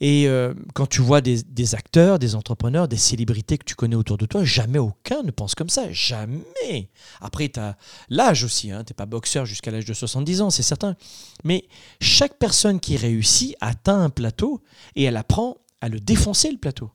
Et 0.00 0.28
euh, 0.28 0.54
quand 0.74 0.86
tu 0.86 1.00
vois 1.00 1.20
des, 1.20 1.74
acteurs, 1.74 2.18
des 2.18 2.34
entrepreneurs, 2.34 2.88
des 2.88 2.96
célébrités 2.96 3.58
que 3.58 3.64
tu 3.64 3.74
connais 3.74 3.96
autour 3.96 4.18
de 4.18 4.26
toi, 4.26 4.44
jamais 4.44 4.78
aucun 4.78 5.22
ne 5.22 5.30
pense 5.30 5.54
comme 5.54 5.68
ça. 5.68 5.90
Jamais. 5.92 6.90
Après, 7.20 7.48
tu 7.48 7.60
as 7.60 7.76
l'âge 8.08 8.44
aussi. 8.44 8.70
Hein, 8.70 8.84
tu 8.84 8.92
n'es 8.92 8.94
pas 8.94 9.06
boxeur 9.06 9.46
jusqu'à 9.46 9.70
l'âge 9.70 9.84
de 9.84 9.94
70 9.94 10.42
ans, 10.42 10.50
c'est 10.50 10.62
certain. 10.62 10.96
Mais 11.44 11.64
chaque 12.00 12.38
personne 12.38 12.80
qui 12.80 12.96
réussit 12.96 13.56
atteint 13.60 14.02
un 14.02 14.10
plateau 14.10 14.62
et 14.94 15.04
elle 15.04 15.16
apprend 15.16 15.58
à 15.80 15.88
le 15.88 16.00
défoncer, 16.00 16.50
le 16.50 16.58
plateau. 16.58 16.90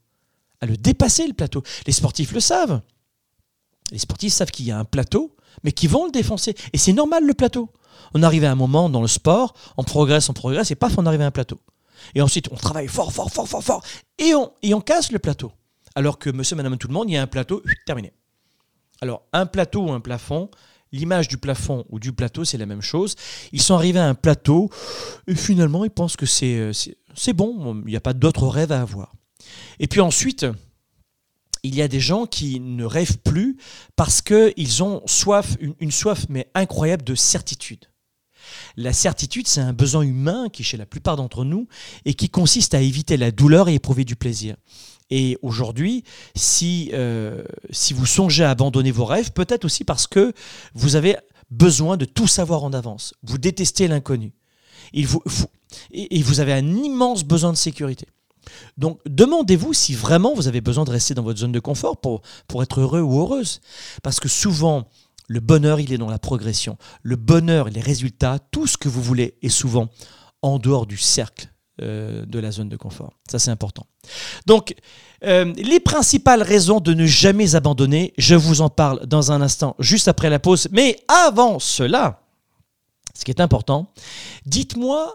À 0.60 0.65
le 0.67 0.77
dépasser, 0.77 1.27
le 1.27 1.34
plateau. 1.34 1.63
Les 1.88 1.93
sportifs 1.93 2.34
le 2.34 2.39
savent. 2.39 2.81
Les 3.91 3.98
sportifs 3.98 4.34
savent 4.34 4.51
qu'il 4.51 4.65
y 4.65 4.72
a 4.72 4.77
un 4.77 4.86
plateau, 4.86 5.36
mais 5.63 5.72
qui 5.72 5.88
vont 5.88 6.05
le 6.05 6.12
défoncer. 6.12 6.55
Et 6.74 6.77
c'est 6.77 6.93
normal, 6.93 7.25
le 7.25 7.34
plateau. 7.34 7.70
On 8.13 8.24
arrive 8.24 8.43
à 8.43 8.51
un 8.51 8.55
moment 8.55 8.89
dans 8.89 9.01
le 9.01 9.08
sport, 9.08 9.53
on 9.77 9.84
progresse, 9.84 10.29
on 10.29 10.34
progresse, 10.34 10.72
et 10.72 10.75
paf, 10.75 10.98
on 10.98 11.05
arrive 11.05 11.22
à 11.22 11.25
un 11.25 11.31
plateau. 11.31 11.60
Et 12.15 12.22
ensuite, 12.22 12.50
on 12.51 12.55
travaille 12.55 12.88
fort, 12.88 13.13
fort, 13.13 13.31
fort, 13.31 13.48
fort, 13.48 13.63
fort, 13.63 13.84
et 14.17 14.34
on, 14.34 14.51
et 14.63 14.74
on 14.74 14.81
casse 14.81 15.12
le 15.12 15.20
plateau. 15.20 15.51
Alors 15.96 16.20
que 16.20 16.29
monsieur, 16.29 16.55
madame, 16.55 16.77
tout 16.77 16.88
le 16.88 16.93
monde, 16.93 17.10
il 17.10 17.13
y 17.13 17.17
a 17.17 17.22
un 17.22 17.27
plateau, 17.27 17.62
terminé. 17.86 18.13
Alors, 19.01 19.24
un 19.34 19.46
plateau 19.46 19.88
ou 19.88 19.91
un 19.91 20.00
plafond, 20.00 20.50
l'image 20.91 21.27
du 21.27 21.38
plafond 21.38 21.86
ou 21.89 22.00
du 22.00 22.12
plateau, 22.12 22.43
c'est 22.43 22.58
la 22.58 22.65
même 22.65 22.81
chose. 22.81 23.15
Ils 23.51 23.62
sont 23.62 23.75
arrivés 23.75 24.00
à 24.00 24.08
un 24.08 24.15
plateau, 24.15 24.70
et 25.27 25.36
finalement, 25.36 25.86
ils 25.86 25.91
pensent 25.91 26.17
que 26.17 26.25
c'est 26.25 26.58
euh, 26.58 27.34
bon, 27.34 27.81
il 27.86 27.89
n'y 27.89 27.96
a 27.96 28.01
pas 28.01 28.13
d'autres 28.13 28.48
rêves 28.48 28.72
à 28.72 28.81
avoir. 28.81 29.13
Et 29.79 29.88
puis 29.88 30.01
ensuite, 30.01 30.46
il 31.63 31.75
y 31.75 31.82
a 31.82 31.88
des 31.88 32.00
gens 32.00 32.25
qui 32.25 32.60
ne 32.60 32.86
rêvent 32.86 33.20
plus 33.20 33.58
parce 33.96 34.22
qu'ils 34.22 34.84
ont 34.84 35.01
soif, 35.06 35.58
une, 35.80 35.91
soif 35.91 36.25
mais 36.30 36.48
incroyable 36.56 37.03
de 37.03 37.15
certitude. 37.15 37.86
La 38.75 38.94
certitude, 38.94 39.48
c'est 39.48 39.62
un 39.62 39.74
besoin 39.74 40.01
humain 40.01 40.50
qui, 40.51 40.63
chez 40.63 40.77
la 40.77 40.86
plupart 40.86 41.15
d'entre 41.15 41.46
nous, 41.46 41.68
et 42.06 42.15
qui 42.15 42.30
consiste 42.30 42.74
à 42.74 42.82
éviter 42.82 43.15
la 43.15 43.32
douleur 43.32 43.70
et 43.70 43.75
éprouver 43.75 44.03
du 44.03 44.15
plaisir. 44.15 44.56
Et 45.12 45.38
aujourd'hui, 45.41 46.03
si, 46.36 46.89
euh, 46.94 47.44
si 47.70 47.94
vous 47.94 48.06
songez 48.06 48.44
à 48.44 48.50
abandonner 48.50 48.91
vos 48.91 49.06
rêves, 49.06 49.32
peut-être 49.32 49.65
aussi 49.65 49.84
parce 49.84 50.08
que 50.08 50.34
vous 50.74 50.96
avez 50.96 51.18
besoin 51.51 51.98
de 51.98 52.06
tout 52.06 52.27
savoir 52.27 52.63
en 52.63 52.74
avance. 52.74 53.13
Vous 53.24 53.38
détestez 53.38 53.88
l'inconnu. 53.88 54.34
et 54.94 55.03
vous 56.24 56.39
avez 56.39 56.53
un 56.53 56.68
immense 56.68 57.24
besoin 57.24 57.51
de 57.51 57.58
sécurité. 57.58 58.08
Donc 58.78 59.00
demandez-vous 59.06 59.74
si 59.74 59.94
vraiment 59.94 60.34
vous 60.34 60.48
avez 60.48 60.62
besoin 60.62 60.84
de 60.84 60.92
rester 60.92 61.14
dans 61.14 61.24
votre 61.24 61.40
zone 61.40 61.52
de 61.52 61.60
confort 61.60 61.98
pour, 61.98 62.22
pour 62.48 62.64
être 62.64 62.82
heureux 62.82 63.02
ou 63.02 63.20
heureuse. 63.20 63.62
Parce 64.04 64.20
que 64.20 64.30
souvent, 64.30 64.88
le 65.28 65.40
bonheur, 65.40 65.80
il 65.80 65.94
est 65.94 65.98
dans 65.98 66.10
la 66.10 66.20
progression. 66.20 66.78
Le 67.04 67.16
bonheur, 67.16 67.70
les 67.70 67.82
résultats, 67.82 68.40
tout 68.52 68.68
ce 68.68 68.78
que 68.78 68.90
vous 68.90 69.02
voulez 69.02 69.38
est 69.42 69.50
souvent 69.50 69.88
en 70.42 70.60
dehors 70.60 70.86
du 70.86 70.98
cercle 70.98 71.48
euh, 71.82 72.26
de 72.26 72.38
la 72.38 72.52
zone 72.52 72.70
de 72.70 72.78
confort. 72.78 73.14
Ça, 73.30 73.40
c'est 73.40 73.50
important. 73.50 73.86
Donc, 74.46 74.76
euh, 75.24 75.54
les 75.56 75.80
principales 75.80 76.42
raisons 76.42 76.80
de 76.80 76.94
ne 76.94 77.06
jamais 77.06 77.56
abandonner, 77.56 78.14
je 78.18 78.36
vous 78.36 78.62
en 78.62 78.70
parle 78.70 79.06
dans 79.06 79.32
un 79.32 79.42
instant, 79.42 79.76
juste 79.80 80.08
après 80.08 80.30
la 80.30 80.40
pause. 80.40 80.68
Mais 80.72 80.98
avant 81.08 81.60
cela, 81.60 82.24
ce 83.18 83.24
qui 83.24 83.32
est 83.32 83.40
important, 83.40 83.92
dites-moi 84.46 85.14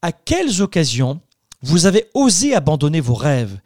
à 0.00 0.12
quelles 0.12 0.62
occasions 0.62 1.20
vous 1.62 1.86
avez 1.86 2.06
osé 2.14 2.54
abandonner 2.54 3.00
vos 3.00 3.14
rêves. 3.14 3.58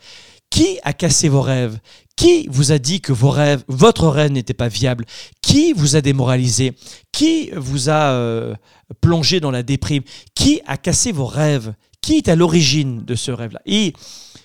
Qui 0.50 0.78
a 0.82 0.92
cassé 0.92 1.28
vos 1.28 1.40
rêves? 1.40 1.78
Qui 2.14 2.46
vous 2.50 2.72
a 2.72 2.78
dit 2.78 3.00
que 3.00 3.12
vos 3.12 3.30
rêves, 3.30 3.64
votre 3.68 4.06
rêve 4.08 4.32
n'était 4.32 4.52
pas 4.52 4.68
viable? 4.68 5.06
Qui 5.40 5.72
vous 5.72 5.96
a 5.96 6.02
démoralisé? 6.02 6.75
Qui 7.11 7.50
vous 7.56 7.88
a 7.88 8.12
euh, 8.12 8.54
plongé 9.00 9.40
dans 9.40 9.50
la 9.50 9.62
déprime? 9.62 10.02
Qui 10.34 10.61
a 10.66 10.76
cassé 10.76 11.11
vos 11.11 11.25
rêves? 11.25 11.72
Qui 12.02 12.18
est 12.18 12.28
à 12.28 12.37
l'origine 12.37 13.02
de 13.04 13.14
ce 13.14 13.30
rêve-là? 13.30 13.61
Et 13.64 13.94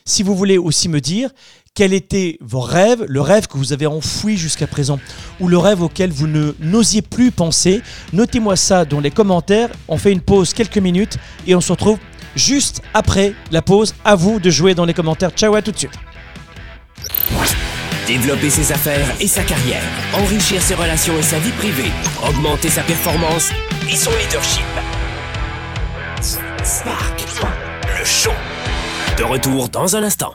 si 0.06 0.24
vous 0.24 0.36
voulez 0.36 0.58
aussi 0.58 0.88
me 0.88 1.02
dire 1.02 1.32
quels 1.74 1.94
étaient 1.94 2.38
vos 2.42 2.62
rêves, 2.62 3.04
le 3.08 3.22
rêve 3.22 3.48
que 3.48 3.58
vous 3.58 3.74
avez 3.74 3.86
enfoui 3.86 4.38
jusqu'à 4.38 4.66
présent, 4.66 5.00
ou 5.40 5.48
le 5.48 5.58
rêve 5.58 5.82
auquel 5.82 6.10
vous 6.10 6.26
ne 6.26 6.56
n'osiez 6.60 7.02
plus 7.02 7.32
penser, 7.32 7.82
notez-moi 8.14 8.56
ça 8.56 8.86
dans 8.86 9.00
les 9.00 9.12
commentaires. 9.12 9.70
On 9.88 9.98
fait 9.98 10.12
une 10.12 10.22
pause 10.22 10.54
quelques 10.54 10.78
minutes 10.80 11.18
et 11.46 11.54
on 11.54 11.62
se 11.62 11.72
retrouve 11.72 12.00
juste 12.38 12.82
après 12.94 13.34
la 13.52 13.62
pause. 13.62 13.94
À 14.06 14.16
vous 14.16 14.40
de 14.40 14.50
jouer 14.50 14.74
dans 14.74 14.86
les 14.86 14.94
commentaires. 14.94 15.32
Ciao 15.32 15.56
à 15.56 15.62
tout 15.62 15.72
de 15.72 15.78
suite. 15.78 15.98
Développer 18.08 18.50
ses 18.50 18.72
affaires 18.72 19.08
et 19.20 19.28
sa 19.28 19.44
carrière, 19.44 19.84
enrichir 20.14 20.62
ses 20.62 20.76
relations 20.76 21.18
et 21.20 21.24
sa 21.24 21.40
vie 21.40 21.52
privée, 21.52 21.92
augmenter 22.26 22.70
sa 22.70 22.82
performance 22.84 23.50
et 23.92 23.96
son 23.98 24.12
leadership. 24.12 24.64
Spark, 26.64 27.26
le 28.00 28.06
show. 28.06 28.32
De 29.18 29.24
retour 29.24 29.68
dans 29.68 29.96
un 29.98 30.04
instant. 30.04 30.34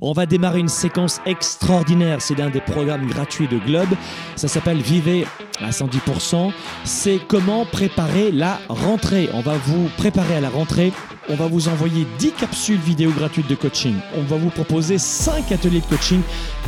On 0.00 0.12
va 0.12 0.26
démarrer 0.26 0.58
une 0.58 0.68
séquence 0.68 1.20
extraordinaire. 1.24 2.20
C'est 2.20 2.36
l'un 2.36 2.50
des 2.50 2.60
programmes 2.60 3.06
gratuits 3.06 3.46
de 3.46 3.58
Globe. 3.58 3.90
Ça 4.34 4.48
s'appelle 4.48 4.78
Vivez 4.82 5.24
à 5.60 5.70
110%. 5.70 6.50
C'est 6.84 7.20
comment 7.28 7.64
préparer 7.64 8.32
la 8.32 8.58
rentrée. 8.68 9.28
On 9.34 9.40
va 9.40 9.54
vous 9.56 9.88
préparer 9.96 10.34
à 10.34 10.40
la 10.40 10.50
rentrée. 10.50 10.92
On 11.28 11.36
va 11.36 11.46
vous 11.46 11.68
envoyer 11.68 12.08
10 12.18 12.32
capsules 12.32 12.80
vidéo 12.80 13.12
gratuites 13.12 13.48
de 13.48 13.54
coaching. 13.54 13.94
On 14.16 14.22
va 14.22 14.36
vous 14.36 14.50
proposer 14.50 14.98
5 14.98 15.52
ateliers 15.52 15.80
de 15.80 15.86
coaching 15.86 16.22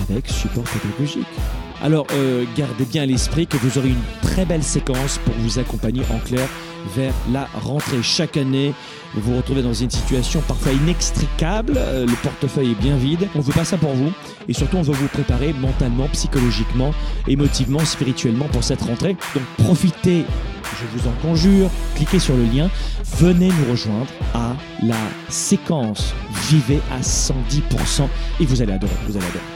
avec 0.09 0.29
support 0.29 0.65
pédagogique. 0.65 1.27
Alors, 1.83 2.07
euh, 2.13 2.45
gardez 2.57 2.85
bien 2.85 3.03
à 3.03 3.07
l'esprit 3.07 3.49
que 3.49 3.57
vous 3.57 3.77
aurez 3.77 3.89
une 3.89 4.05
très 4.23 4.45
belle 4.45 4.63
séquence 4.63 5.19
pour 5.25 5.35
vous 5.35 5.59
accompagner 5.59 6.03
en 6.15 6.19
clair 6.21 6.49
vers 6.95 7.15
la 7.33 7.49
rentrée. 7.55 8.03
Chaque 8.03 8.37
année, 8.37 8.75
vous 9.15 9.33
vous 9.33 9.37
retrouvez 9.37 9.63
dans 9.63 9.75
une 9.75 9.91
situation 9.91 10.41
parfois 10.47 10.73
inextricable, 10.73 11.75
euh, 11.77 12.07
le 12.07 12.15
portefeuille 12.23 12.73
est 12.73 12.83
bien 12.83 12.97
vide. 12.97 13.29
On 13.35 13.41
veut 13.41 13.53
pas 13.53 13.65
ça 13.65 13.77
pour 13.77 13.93
vous 13.93 14.13
et 14.49 14.53
surtout 14.53 14.77
on 14.77 14.83
veut 14.83 14.93
vous 14.93 15.09
préparer 15.09 15.53
mentalement, 15.53 16.09
psychologiquement, 16.09 16.93
émotivement, 17.27 17.81
spirituellement 17.81 18.47
pour 18.47 18.65
cette 18.65 18.83
rentrée. 18.83 19.17
Donc 19.35 19.45
profitez, 19.59 20.25
je 20.81 20.99
vous 20.99 21.09
en 21.09 21.13
conjure, 21.23 21.71
cliquez 21.95 22.19
sur 22.19 22.37
le 22.37 22.45
lien, 22.45 22.71
venez 23.17 23.49
nous 23.49 23.71
rejoindre 23.71 24.07
à 24.35 24.55
la 24.83 24.97
séquence 25.29 26.15
Vivez 26.49 26.81
à 26.93 27.01
110% 27.01 28.09
et 28.41 28.47
vous 28.47 28.63
allez 28.63 28.73
adorer, 28.73 28.93
vous 29.07 29.17
allez 29.17 29.27
adorer. 29.27 29.56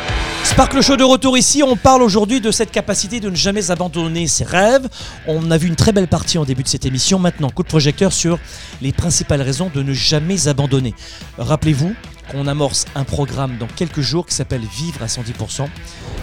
Spark 0.43 0.73
le 0.73 0.81
show 0.81 0.97
de 0.97 1.03
retour 1.03 1.37
ici, 1.37 1.63
on 1.63 1.75
parle 1.75 2.01
aujourd'hui 2.01 2.41
de 2.41 2.51
cette 2.51 2.71
capacité 2.71 3.19
de 3.19 3.29
ne 3.29 3.35
jamais 3.35 3.71
abandonner 3.71 4.27
ses 4.27 4.43
rêves. 4.43 4.87
On 5.27 5.49
a 5.49 5.57
vu 5.57 5.67
une 5.67 5.75
très 5.75 5.91
belle 5.91 6.07
partie 6.07 6.37
en 6.37 6.45
début 6.45 6.63
de 6.63 6.67
cette 6.67 6.85
émission. 6.85 7.19
Maintenant, 7.19 7.49
coup 7.49 7.63
de 7.63 7.67
projecteur 7.67 8.11
sur 8.11 8.37
les 8.81 8.91
principales 8.91 9.41
raisons 9.41 9.71
de 9.73 9.81
ne 9.81 9.93
jamais 9.93 10.47
abandonner. 10.47 10.93
Rappelez-vous 11.37 11.93
qu'on 12.31 12.47
amorce 12.47 12.85
un 12.95 13.03
programme 13.03 13.57
dans 13.57 13.67
quelques 13.67 14.01
jours 14.01 14.25
qui 14.25 14.33
s'appelle 14.33 14.61
Vivre 14.61 15.03
à 15.03 15.07
110%. 15.07 15.67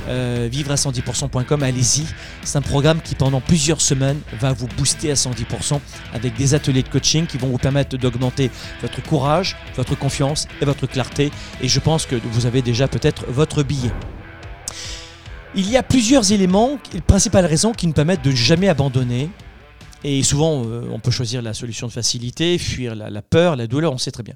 Euh, 0.08 0.48
vivre 0.50 0.70
à 0.72 0.76
110%.com, 0.76 1.62
allez-y. 1.62 2.06
C'est 2.42 2.56
un 2.56 2.62
programme 2.62 3.00
qui 3.02 3.14
pendant 3.14 3.40
plusieurs 3.40 3.80
semaines 3.80 4.20
va 4.40 4.52
vous 4.52 4.68
booster 4.78 5.10
à 5.10 5.14
110% 5.14 5.80
avec 6.14 6.34
des 6.36 6.54
ateliers 6.54 6.82
de 6.82 6.88
coaching 6.88 7.26
qui 7.26 7.36
vont 7.36 7.48
vous 7.48 7.58
permettre 7.58 7.96
d'augmenter 7.96 8.50
votre 8.80 9.02
courage, 9.02 9.56
votre 9.76 9.96
confiance 9.98 10.48
et 10.62 10.64
votre 10.64 10.86
clarté. 10.86 11.30
Et 11.60 11.68
je 11.68 11.80
pense 11.80 12.06
que 12.06 12.16
vous 12.16 12.46
avez 12.46 12.62
déjà 12.62 12.88
peut-être 12.88 13.26
votre 13.28 13.62
billet. 13.62 13.92
Il 15.54 15.68
y 15.70 15.76
a 15.76 15.82
plusieurs 15.82 16.32
éléments, 16.32 16.78
les 16.92 17.00
principales 17.00 17.46
raisons 17.46 17.72
qui 17.72 17.86
nous 17.86 17.92
permettent 17.92 18.24
de 18.24 18.30
jamais 18.30 18.68
abandonner. 18.68 19.30
Et 20.04 20.22
souvent, 20.22 20.64
euh, 20.64 20.88
on 20.92 21.00
peut 21.00 21.10
choisir 21.10 21.42
la 21.42 21.54
solution 21.54 21.88
de 21.88 21.92
facilité, 21.92 22.56
fuir 22.58 22.94
la, 22.94 23.10
la 23.10 23.22
peur, 23.22 23.56
la 23.56 23.66
douleur, 23.66 23.92
on 23.92 23.98
sait 23.98 24.12
très 24.12 24.22
bien. 24.22 24.34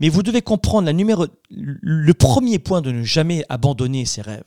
Mais 0.00 0.08
vous 0.08 0.22
devez 0.22 0.42
comprendre 0.42 0.86
la 0.86 0.92
numéro, 0.92 1.26
le 1.50 2.14
premier 2.14 2.58
point 2.58 2.80
de 2.80 2.90
ne 2.90 3.04
jamais 3.04 3.44
abandonner 3.48 4.06
ses 4.06 4.22
rêves. 4.22 4.44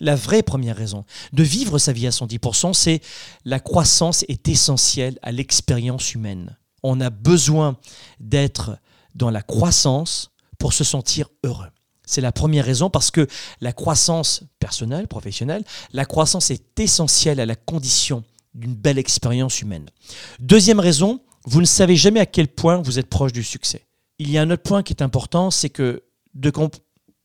La 0.00 0.16
vraie 0.16 0.42
première 0.42 0.76
raison 0.76 1.04
de 1.32 1.42
vivre 1.42 1.78
sa 1.78 1.92
vie 1.92 2.06
à 2.06 2.10
110%, 2.10 2.72
c'est 2.72 3.00
la 3.44 3.60
croissance 3.60 4.24
est 4.28 4.48
essentielle 4.48 5.18
à 5.22 5.32
l'expérience 5.32 6.14
humaine. 6.14 6.56
On 6.82 7.00
a 7.00 7.10
besoin 7.10 7.76
d'être 8.20 8.78
dans 9.14 9.30
la 9.30 9.42
croissance 9.42 10.30
pour 10.58 10.72
se 10.72 10.84
sentir 10.84 11.28
heureux. 11.44 11.68
C'est 12.06 12.20
la 12.20 12.32
première 12.32 12.64
raison 12.64 12.90
parce 12.90 13.10
que 13.10 13.26
la 13.60 13.72
croissance 13.72 14.42
personnelle, 14.58 15.08
professionnelle, 15.08 15.64
la 15.92 16.04
croissance 16.04 16.50
est 16.50 16.78
essentielle 16.78 17.40
à 17.40 17.46
la 17.46 17.56
condition 17.56 18.24
d'une 18.54 18.74
belle 18.74 18.98
expérience 18.98 19.60
humaine. 19.60 19.90
Deuxième 20.38 20.80
raison, 20.80 21.20
vous 21.44 21.60
ne 21.60 21.66
savez 21.66 21.96
jamais 21.96 22.20
à 22.20 22.26
quel 22.26 22.48
point 22.48 22.80
vous 22.80 22.98
êtes 22.98 23.08
proche 23.08 23.32
du 23.32 23.42
succès. 23.42 23.86
Il 24.18 24.30
y 24.30 24.38
a 24.38 24.42
un 24.42 24.50
autre 24.50 24.62
point 24.62 24.82
qui 24.82 24.92
est 24.92 25.02
important, 25.02 25.50
c'est 25.50 25.70
que 25.70 26.04
de, 26.34 26.50
comp 26.50 26.76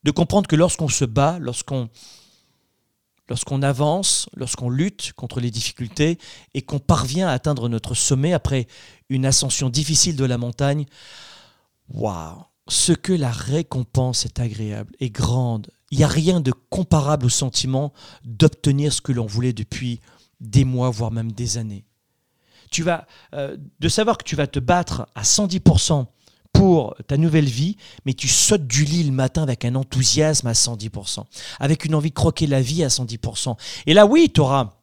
de 0.04 0.12
comprendre 0.12 0.48
que 0.48 0.56
lorsqu'on 0.56 0.88
se 0.88 1.06
bat, 1.06 1.38
lorsqu'on 1.40 1.90
lorsqu'on 3.30 3.62
avance, 3.62 4.28
lorsqu'on 4.36 4.70
lutte 4.70 5.14
contre 5.14 5.40
les 5.40 5.52
difficultés 5.52 6.18
et 6.56 6.64
qu'on 6.64 6.80
parvient 6.80 7.28
à 7.28 7.32
atteindre 7.32 7.70
notre 7.70 7.94
sommet 7.94 8.34
après 8.34 8.68
une 9.10 9.26
ascension 9.26 9.70
difficile 9.70 10.16
de 10.16 10.26
la 10.26 10.40
montagne, 10.40 10.86
waouh, 11.90 12.44
ce 12.68 12.92
que 12.92 13.14
la 13.14 13.32
récompense 13.32 14.26
est 14.26 14.40
agréable 14.40 14.96
et 15.00 15.10
grande. 15.10 15.70
Il 15.92 16.00
n'y 16.00 16.04
a 16.04 16.08
rien 16.08 16.40
de 16.40 16.52
comparable 16.70 17.28
au 17.28 17.30
sentiment 17.30 17.94
d'obtenir 18.26 18.94
ce 18.94 19.02
que 19.02 19.12
l'on 19.12 19.26
voulait 19.26 19.54
depuis 19.54 20.02
des 20.40 20.66
mois, 20.66 20.90
voire 20.90 21.12
même 21.12 21.32
des 21.32 21.58
années. 21.58 21.86
Tu 22.72 22.84
vas, 22.84 23.08
euh, 23.34 23.58
de 23.80 23.90
savoir 23.90 24.18
que 24.18 24.24
tu 24.24 24.36
vas 24.36 24.48
te 24.48 24.60
battre 24.60 25.08
à 25.16 25.24
110% 25.24 26.06
pour 26.54 26.96
ta 27.08 27.18
nouvelle 27.18 27.46
vie, 27.46 27.78
mais 28.06 28.14
tu 28.14 28.28
sautes 28.28 28.68
du 28.68 28.84
lit 28.84 29.04
le 29.04 29.12
matin 29.12 29.44
avec 29.44 29.66
un 29.66 29.76
enthousiasme 29.76 30.48
à 30.48 30.54
110%, 30.54 31.24
avec 31.60 31.86
une 31.86 31.96
envie 31.96 32.10
de 32.10 32.16
croquer 32.16 32.48
la 32.48 32.62
vie 32.62 32.84
à 32.84 32.88
110%. 32.88 33.56
Et 33.86 33.94
là, 33.94 34.06
oui, 34.06 34.32
tu 34.34 34.42
auras 34.42 34.79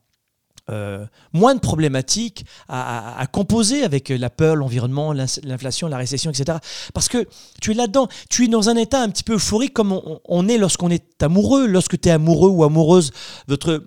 euh, 0.71 1.07
moins 1.33 1.55
de 1.55 1.61
problématiques 1.61 2.45
à, 2.69 3.25
composer 3.33 3.85
avec 3.85 4.09
la 4.09 4.31
peur, 4.31 4.57
l'environnement, 4.57 5.13
l'inflation, 5.13 5.89
la 5.89 5.97
récession, 5.97 6.31
etc. 6.31 6.59
Parce 6.93 7.09
que 7.09 7.29
tu 7.61 7.71
es 7.71 7.75
là-dedans, 7.75 8.09
tu 8.31 8.45
es 8.45 8.49
dans 8.49 8.69
un 8.69 8.77
état 8.77 9.01
un 9.01 9.09
petit 9.09 9.23
peu 9.23 9.35
euphorique 9.35 9.73
comme 9.73 10.01
on, 10.25 10.49
est 10.49 10.59
lorsqu'on 10.59 10.91
est 10.91 11.23
amoureux, 11.23 11.67
lorsque 11.67 12.01
tu 12.01 12.09
es 12.09 12.13
amoureux 12.13 12.51
ou 12.51 12.65
amoureuse, 12.65 13.13
votre, 13.47 13.87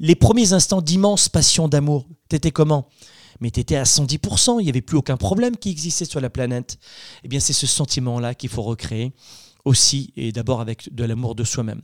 les 0.00 0.14
premiers 0.14 0.52
instants 0.52 0.80
d'immense 0.80 1.28
passion 1.28 1.68
d'amour, 1.68 2.06
t'étais 2.28 2.50
comment? 2.50 2.88
Mais 3.40 3.50
tu 3.50 3.60
étais 3.60 3.76
à 3.76 3.84
110%, 3.84 4.60
il 4.60 4.64
n'y 4.64 4.70
avait 4.70 4.80
plus 4.80 4.96
aucun 4.96 5.18
problème 5.18 5.56
qui 5.56 5.70
existait 5.70 6.06
sur 6.06 6.20
la 6.20 6.30
planète. 6.30 6.78
Eh 7.24 7.28
bien, 7.28 7.40
c'est 7.40 7.52
ce 7.52 7.66
sentiment-là 7.66 8.34
qu'il 8.34 8.48
faut 8.48 8.62
recréer 8.62 9.12
aussi 9.66 10.12
et 10.16 10.32
d'abord 10.32 10.60
avec 10.60 10.94
de 10.94 11.04
l'amour 11.04 11.34
de 11.34 11.44
soi-même. 11.44 11.82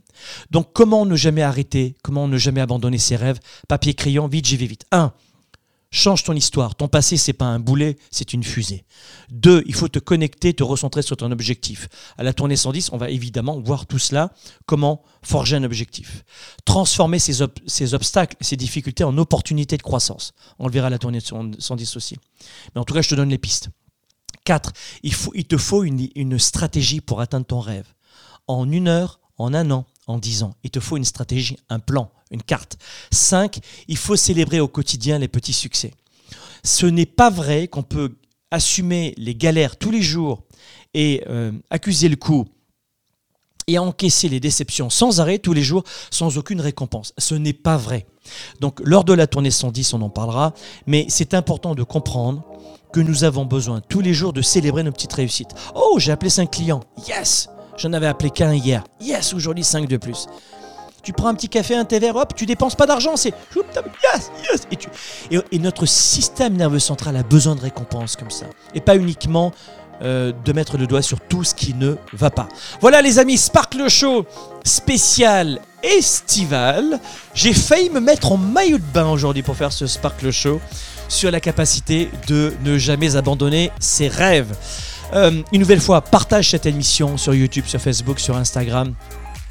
Donc 0.49 0.73
comment 0.73 1.05
ne 1.05 1.15
jamais 1.15 1.43
arrêter, 1.43 1.95
comment 2.01 2.27
ne 2.27 2.37
jamais 2.37 2.61
abandonner 2.61 2.97
ses 2.97 3.15
rêves? 3.15 3.39
Papier, 3.67 3.93
crayon, 3.93 4.27
vite, 4.27 4.47
j'y 4.47 4.57
vais 4.57 4.65
vite. 4.65 4.85
1. 4.91 5.13
Change 5.91 6.23
ton 6.23 6.33
histoire. 6.33 6.73
Ton 6.73 6.87
passé, 6.87 7.17
c'est 7.17 7.33
pas 7.33 7.45
un 7.45 7.59
boulet, 7.59 7.97
c'est 8.09 8.33
une 8.33 8.43
fusée. 8.43 8.83
2. 9.29 9.63
Il 9.67 9.75
faut 9.75 9.89
te 9.89 9.99
connecter, 9.99 10.55
te 10.55 10.63
recentrer 10.63 11.03
sur 11.03 11.15
ton 11.17 11.31
objectif. 11.31 11.87
À 12.17 12.23
la 12.23 12.33
tournée 12.33 12.55
110, 12.55 12.89
on 12.93 12.97
va 12.97 13.11
évidemment 13.11 13.59
voir 13.59 13.85
tout 13.85 13.99
cela, 13.99 14.33
comment 14.65 15.03
forger 15.21 15.55
un 15.55 15.63
objectif? 15.63 16.23
Transformer 16.65 17.19
ces, 17.19 17.45
ces 17.67 17.93
obstacles, 17.93 18.35
ces 18.41 18.57
difficultés 18.57 19.03
en 19.03 19.15
opportunités 19.19 19.77
de 19.77 19.83
croissance. 19.83 20.33
On 20.57 20.65
le 20.65 20.73
verra 20.73 20.87
à 20.87 20.89
la 20.89 20.97
tournée 20.97 21.19
110 21.19 21.95
aussi. 21.95 22.17
Mais 22.73 22.81
en 22.81 22.85
tout 22.85 22.95
cas, 22.95 23.03
je 23.03 23.09
te 23.09 23.15
donne 23.15 23.29
les 23.29 23.37
pistes. 23.37 23.69
4. 24.43 24.71
Il, 25.03 25.13
faut, 25.13 25.31
te 25.31 25.57
faut 25.57 25.83
une, 25.83 26.09
une 26.15 26.39
stratégie 26.39 27.01
pour 27.01 27.21
atteindre 27.21 27.45
ton 27.45 27.59
rêve. 27.59 27.87
En 28.47 28.69
une 28.71 28.87
heure, 28.87 29.19
en 29.37 29.53
un 29.53 29.71
an, 29.71 29.85
en 30.07 30.17
dix 30.17 30.43
ans. 30.43 30.55
Il 30.63 30.69
te 30.69 30.79
faut 30.79 30.97
une 30.97 31.05
stratégie, 31.05 31.57
un 31.69 31.79
plan, 31.79 32.11
une 32.31 32.43
carte. 32.43 32.77
5. 33.11 33.59
Il 33.87 33.97
faut 33.97 34.15
célébrer 34.15 34.59
au 34.59 34.67
quotidien 34.67 35.19
les 35.19 35.27
petits 35.27 35.53
succès. 35.53 35.93
Ce 36.63 36.85
n'est 36.85 37.05
pas 37.05 37.29
vrai 37.29 37.67
qu'on 37.67 37.83
peut 37.83 38.15
assumer 38.51 39.13
les 39.17 39.35
galères 39.35 39.77
tous 39.77 39.91
les 39.91 40.01
jours 40.01 40.43
et 40.93 41.23
euh, 41.27 41.51
accuser 41.69 42.07
le 42.07 42.15
coup 42.15 42.45
et 43.67 43.79
encaisser 43.79 44.29
les 44.29 44.39
déceptions 44.39 44.89
sans 44.89 45.19
arrêt 45.21 45.39
tous 45.39 45.53
les 45.53 45.63
jours 45.63 45.83
sans 46.11 46.37
aucune 46.37 46.61
récompense. 46.61 47.13
Ce 47.17 47.33
n'est 47.35 47.53
pas 47.53 47.77
vrai. 47.77 48.05
Donc 48.59 48.79
lors 48.83 49.03
de 49.03 49.13
la 49.13 49.27
tournée 49.27 49.51
110, 49.51 49.93
on 49.93 50.01
en 50.01 50.09
parlera, 50.09 50.53
mais 50.85 51.05
c'est 51.09 51.33
important 51.33 51.75
de 51.75 51.83
comprendre 51.83 52.43
que 52.93 53.01
nous 53.01 53.25
avons 53.25 53.43
besoin 53.43 53.81
tous 53.89 53.99
les 53.99 54.13
jours 54.13 54.31
de 54.31 54.41
célébrer 54.41 54.83
nos 54.83 54.91
petites 54.91 55.13
réussites. 55.13 55.53
Oh, 55.75 55.95
j'ai 55.97 56.11
appelé 56.11 56.29
5 56.29 56.49
clients. 56.49 56.81
Yes 57.07 57.49
J'en 57.75 57.91
avais 57.91 58.07
appelé 58.07 58.29
qu'un 58.29 58.53
hier. 58.53 58.83
Yes, 59.01 59.33
aujourd'hui 59.33 59.63
5 59.63 59.87
de 59.87 59.97
plus. 59.97 60.27
Tu 61.01 61.11
prends 61.11 61.27
un 61.27 61.33
petit 61.33 61.49
café, 61.49 61.75
un 61.75 61.83
thé 61.83 61.99
vert, 61.99 62.15
hop, 62.15 62.33
tu 62.35 62.45
dépenses 62.45 62.75
pas 62.75 62.85
d'argent, 62.85 63.17
c'est 63.17 63.33
yes, 63.55 64.31
yes. 64.49 64.61
Et, 64.71 64.75
tu, 64.77 64.87
et, 65.51 65.59
notre 65.59 65.85
système 65.85 66.55
nerveux 66.55 66.79
central 66.79 67.17
a 67.17 67.23
besoin 67.23 67.55
de 67.55 67.61
récompenses 67.61 68.15
comme 68.15 68.31
ça. 68.31 68.45
Et 68.73 68.79
pas 68.79 68.95
uniquement 68.95 69.51
euh, 70.01 70.31
de 70.45 70.53
mettre 70.53 70.77
le 70.77 70.87
doigt 70.87 71.01
sur 71.01 71.19
tout 71.19 71.43
ce 71.43 71.55
qui 71.55 71.73
ne 71.73 71.95
va 72.13 72.29
pas. 72.29 72.47
Voilà 72.79 73.01
les 73.01 73.19
amis, 73.19 73.37
Sparkle 73.37 73.89
Show 73.89 74.25
spécial 74.63 75.59
estival. 75.83 76.99
J'ai 77.33 77.53
failli 77.53 77.89
me 77.89 77.99
mettre 77.99 78.31
en 78.31 78.37
maillot 78.37 78.77
de 78.77 78.93
bain 78.93 79.09
aujourd'hui 79.09 79.43
pour 79.43 79.55
faire 79.55 79.71
ce 79.71 79.85
Sparkle 79.87 80.31
Show 80.31 80.59
sur 81.07 81.29
la 81.29 81.39
capacité 81.39 82.09
de 82.27 82.53
ne 82.63 82.77
jamais 82.77 83.15
abandonner 83.15 83.71
ses 83.79 84.07
rêves. 84.07 84.55
Euh, 85.13 85.43
une 85.51 85.59
nouvelle 85.59 85.81
fois, 85.81 86.01
partage 86.01 86.49
cette 86.49 86.65
émission 86.65 87.17
sur 87.17 87.33
YouTube, 87.33 87.65
sur 87.67 87.79
Facebook, 87.79 88.19
sur 88.19 88.35
Instagram. 88.35 88.93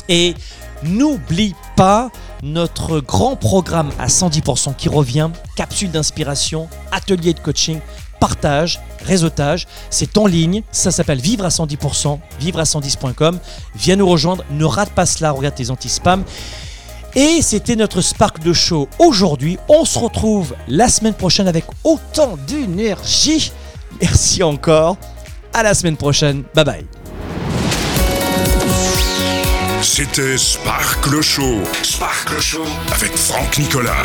Et 0.08 0.34
n'oublie 0.82 1.54
pas 1.76 2.10
notre 2.42 3.00
grand 3.00 3.36
programme 3.36 3.90
à 3.98 4.08
110% 4.08 4.74
qui 4.74 4.88
revient, 4.88 5.30
capsule 5.56 5.90
d'inspiration, 5.90 6.68
atelier 6.90 7.34
de 7.34 7.40
coaching, 7.40 7.78
partage, 8.22 8.78
réseautage. 9.04 9.66
C'est 9.90 10.16
en 10.16 10.26
ligne, 10.26 10.62
ça 10.70 10.92
s'appelle 10.92 11.20
Vivre 11.20 11.44
à 11.44 11.48
110%, 11.48 12.20
vivre 12.38 12.60
à 12.60 12.62
110.com. 12.62 13.40
Viens 13.74 13.96
nous 13.96 14.08
rejoindre, 14.08 14.44
ne 14.52 14.64
rate 14.64 14.90
pas 14.90 15.06
cela, 15.06 15.32
regarde 15.32 15.56
tes 15.56 15.70
anti-spam. 15.70 16.22
Et 17.16 17.42
c'était 17.42 17.74
notre 17.74 18.00
Spark 18.00 18.38
de 18.38 18.52
Show 18.52 18.88
aujourd'hui. 19.00 19.58
On 19.68 19.84
se 19.84 19.98
retrouve 19.98 20.54
la 20.68 20.88
semaine 20.88 21.14
prochaine 21.14 21.48
avec 21.48 21.64
autant 21.82 22.38
d'énergie. 22.46 23.50
Merci 24.00 24.44
encore. 24.44 24.96
À 25.52 25.64
la 25.64 25.74
semaine 25.74 25.96
prochaine. 25.96 26.44
Bye 26.54 26.64
bye. 26.64 26.86
C'était 29.82 30.38
Spark 30.38 31.08
le 31.08 31.20
Show. 31.20 31.58
Spark 31.82 32.30
le 32.30 32.40
Show 32.40 32.64
avec 32.94 33.16
Franck 33.16 33.58
Nicolas. 33.58 34.04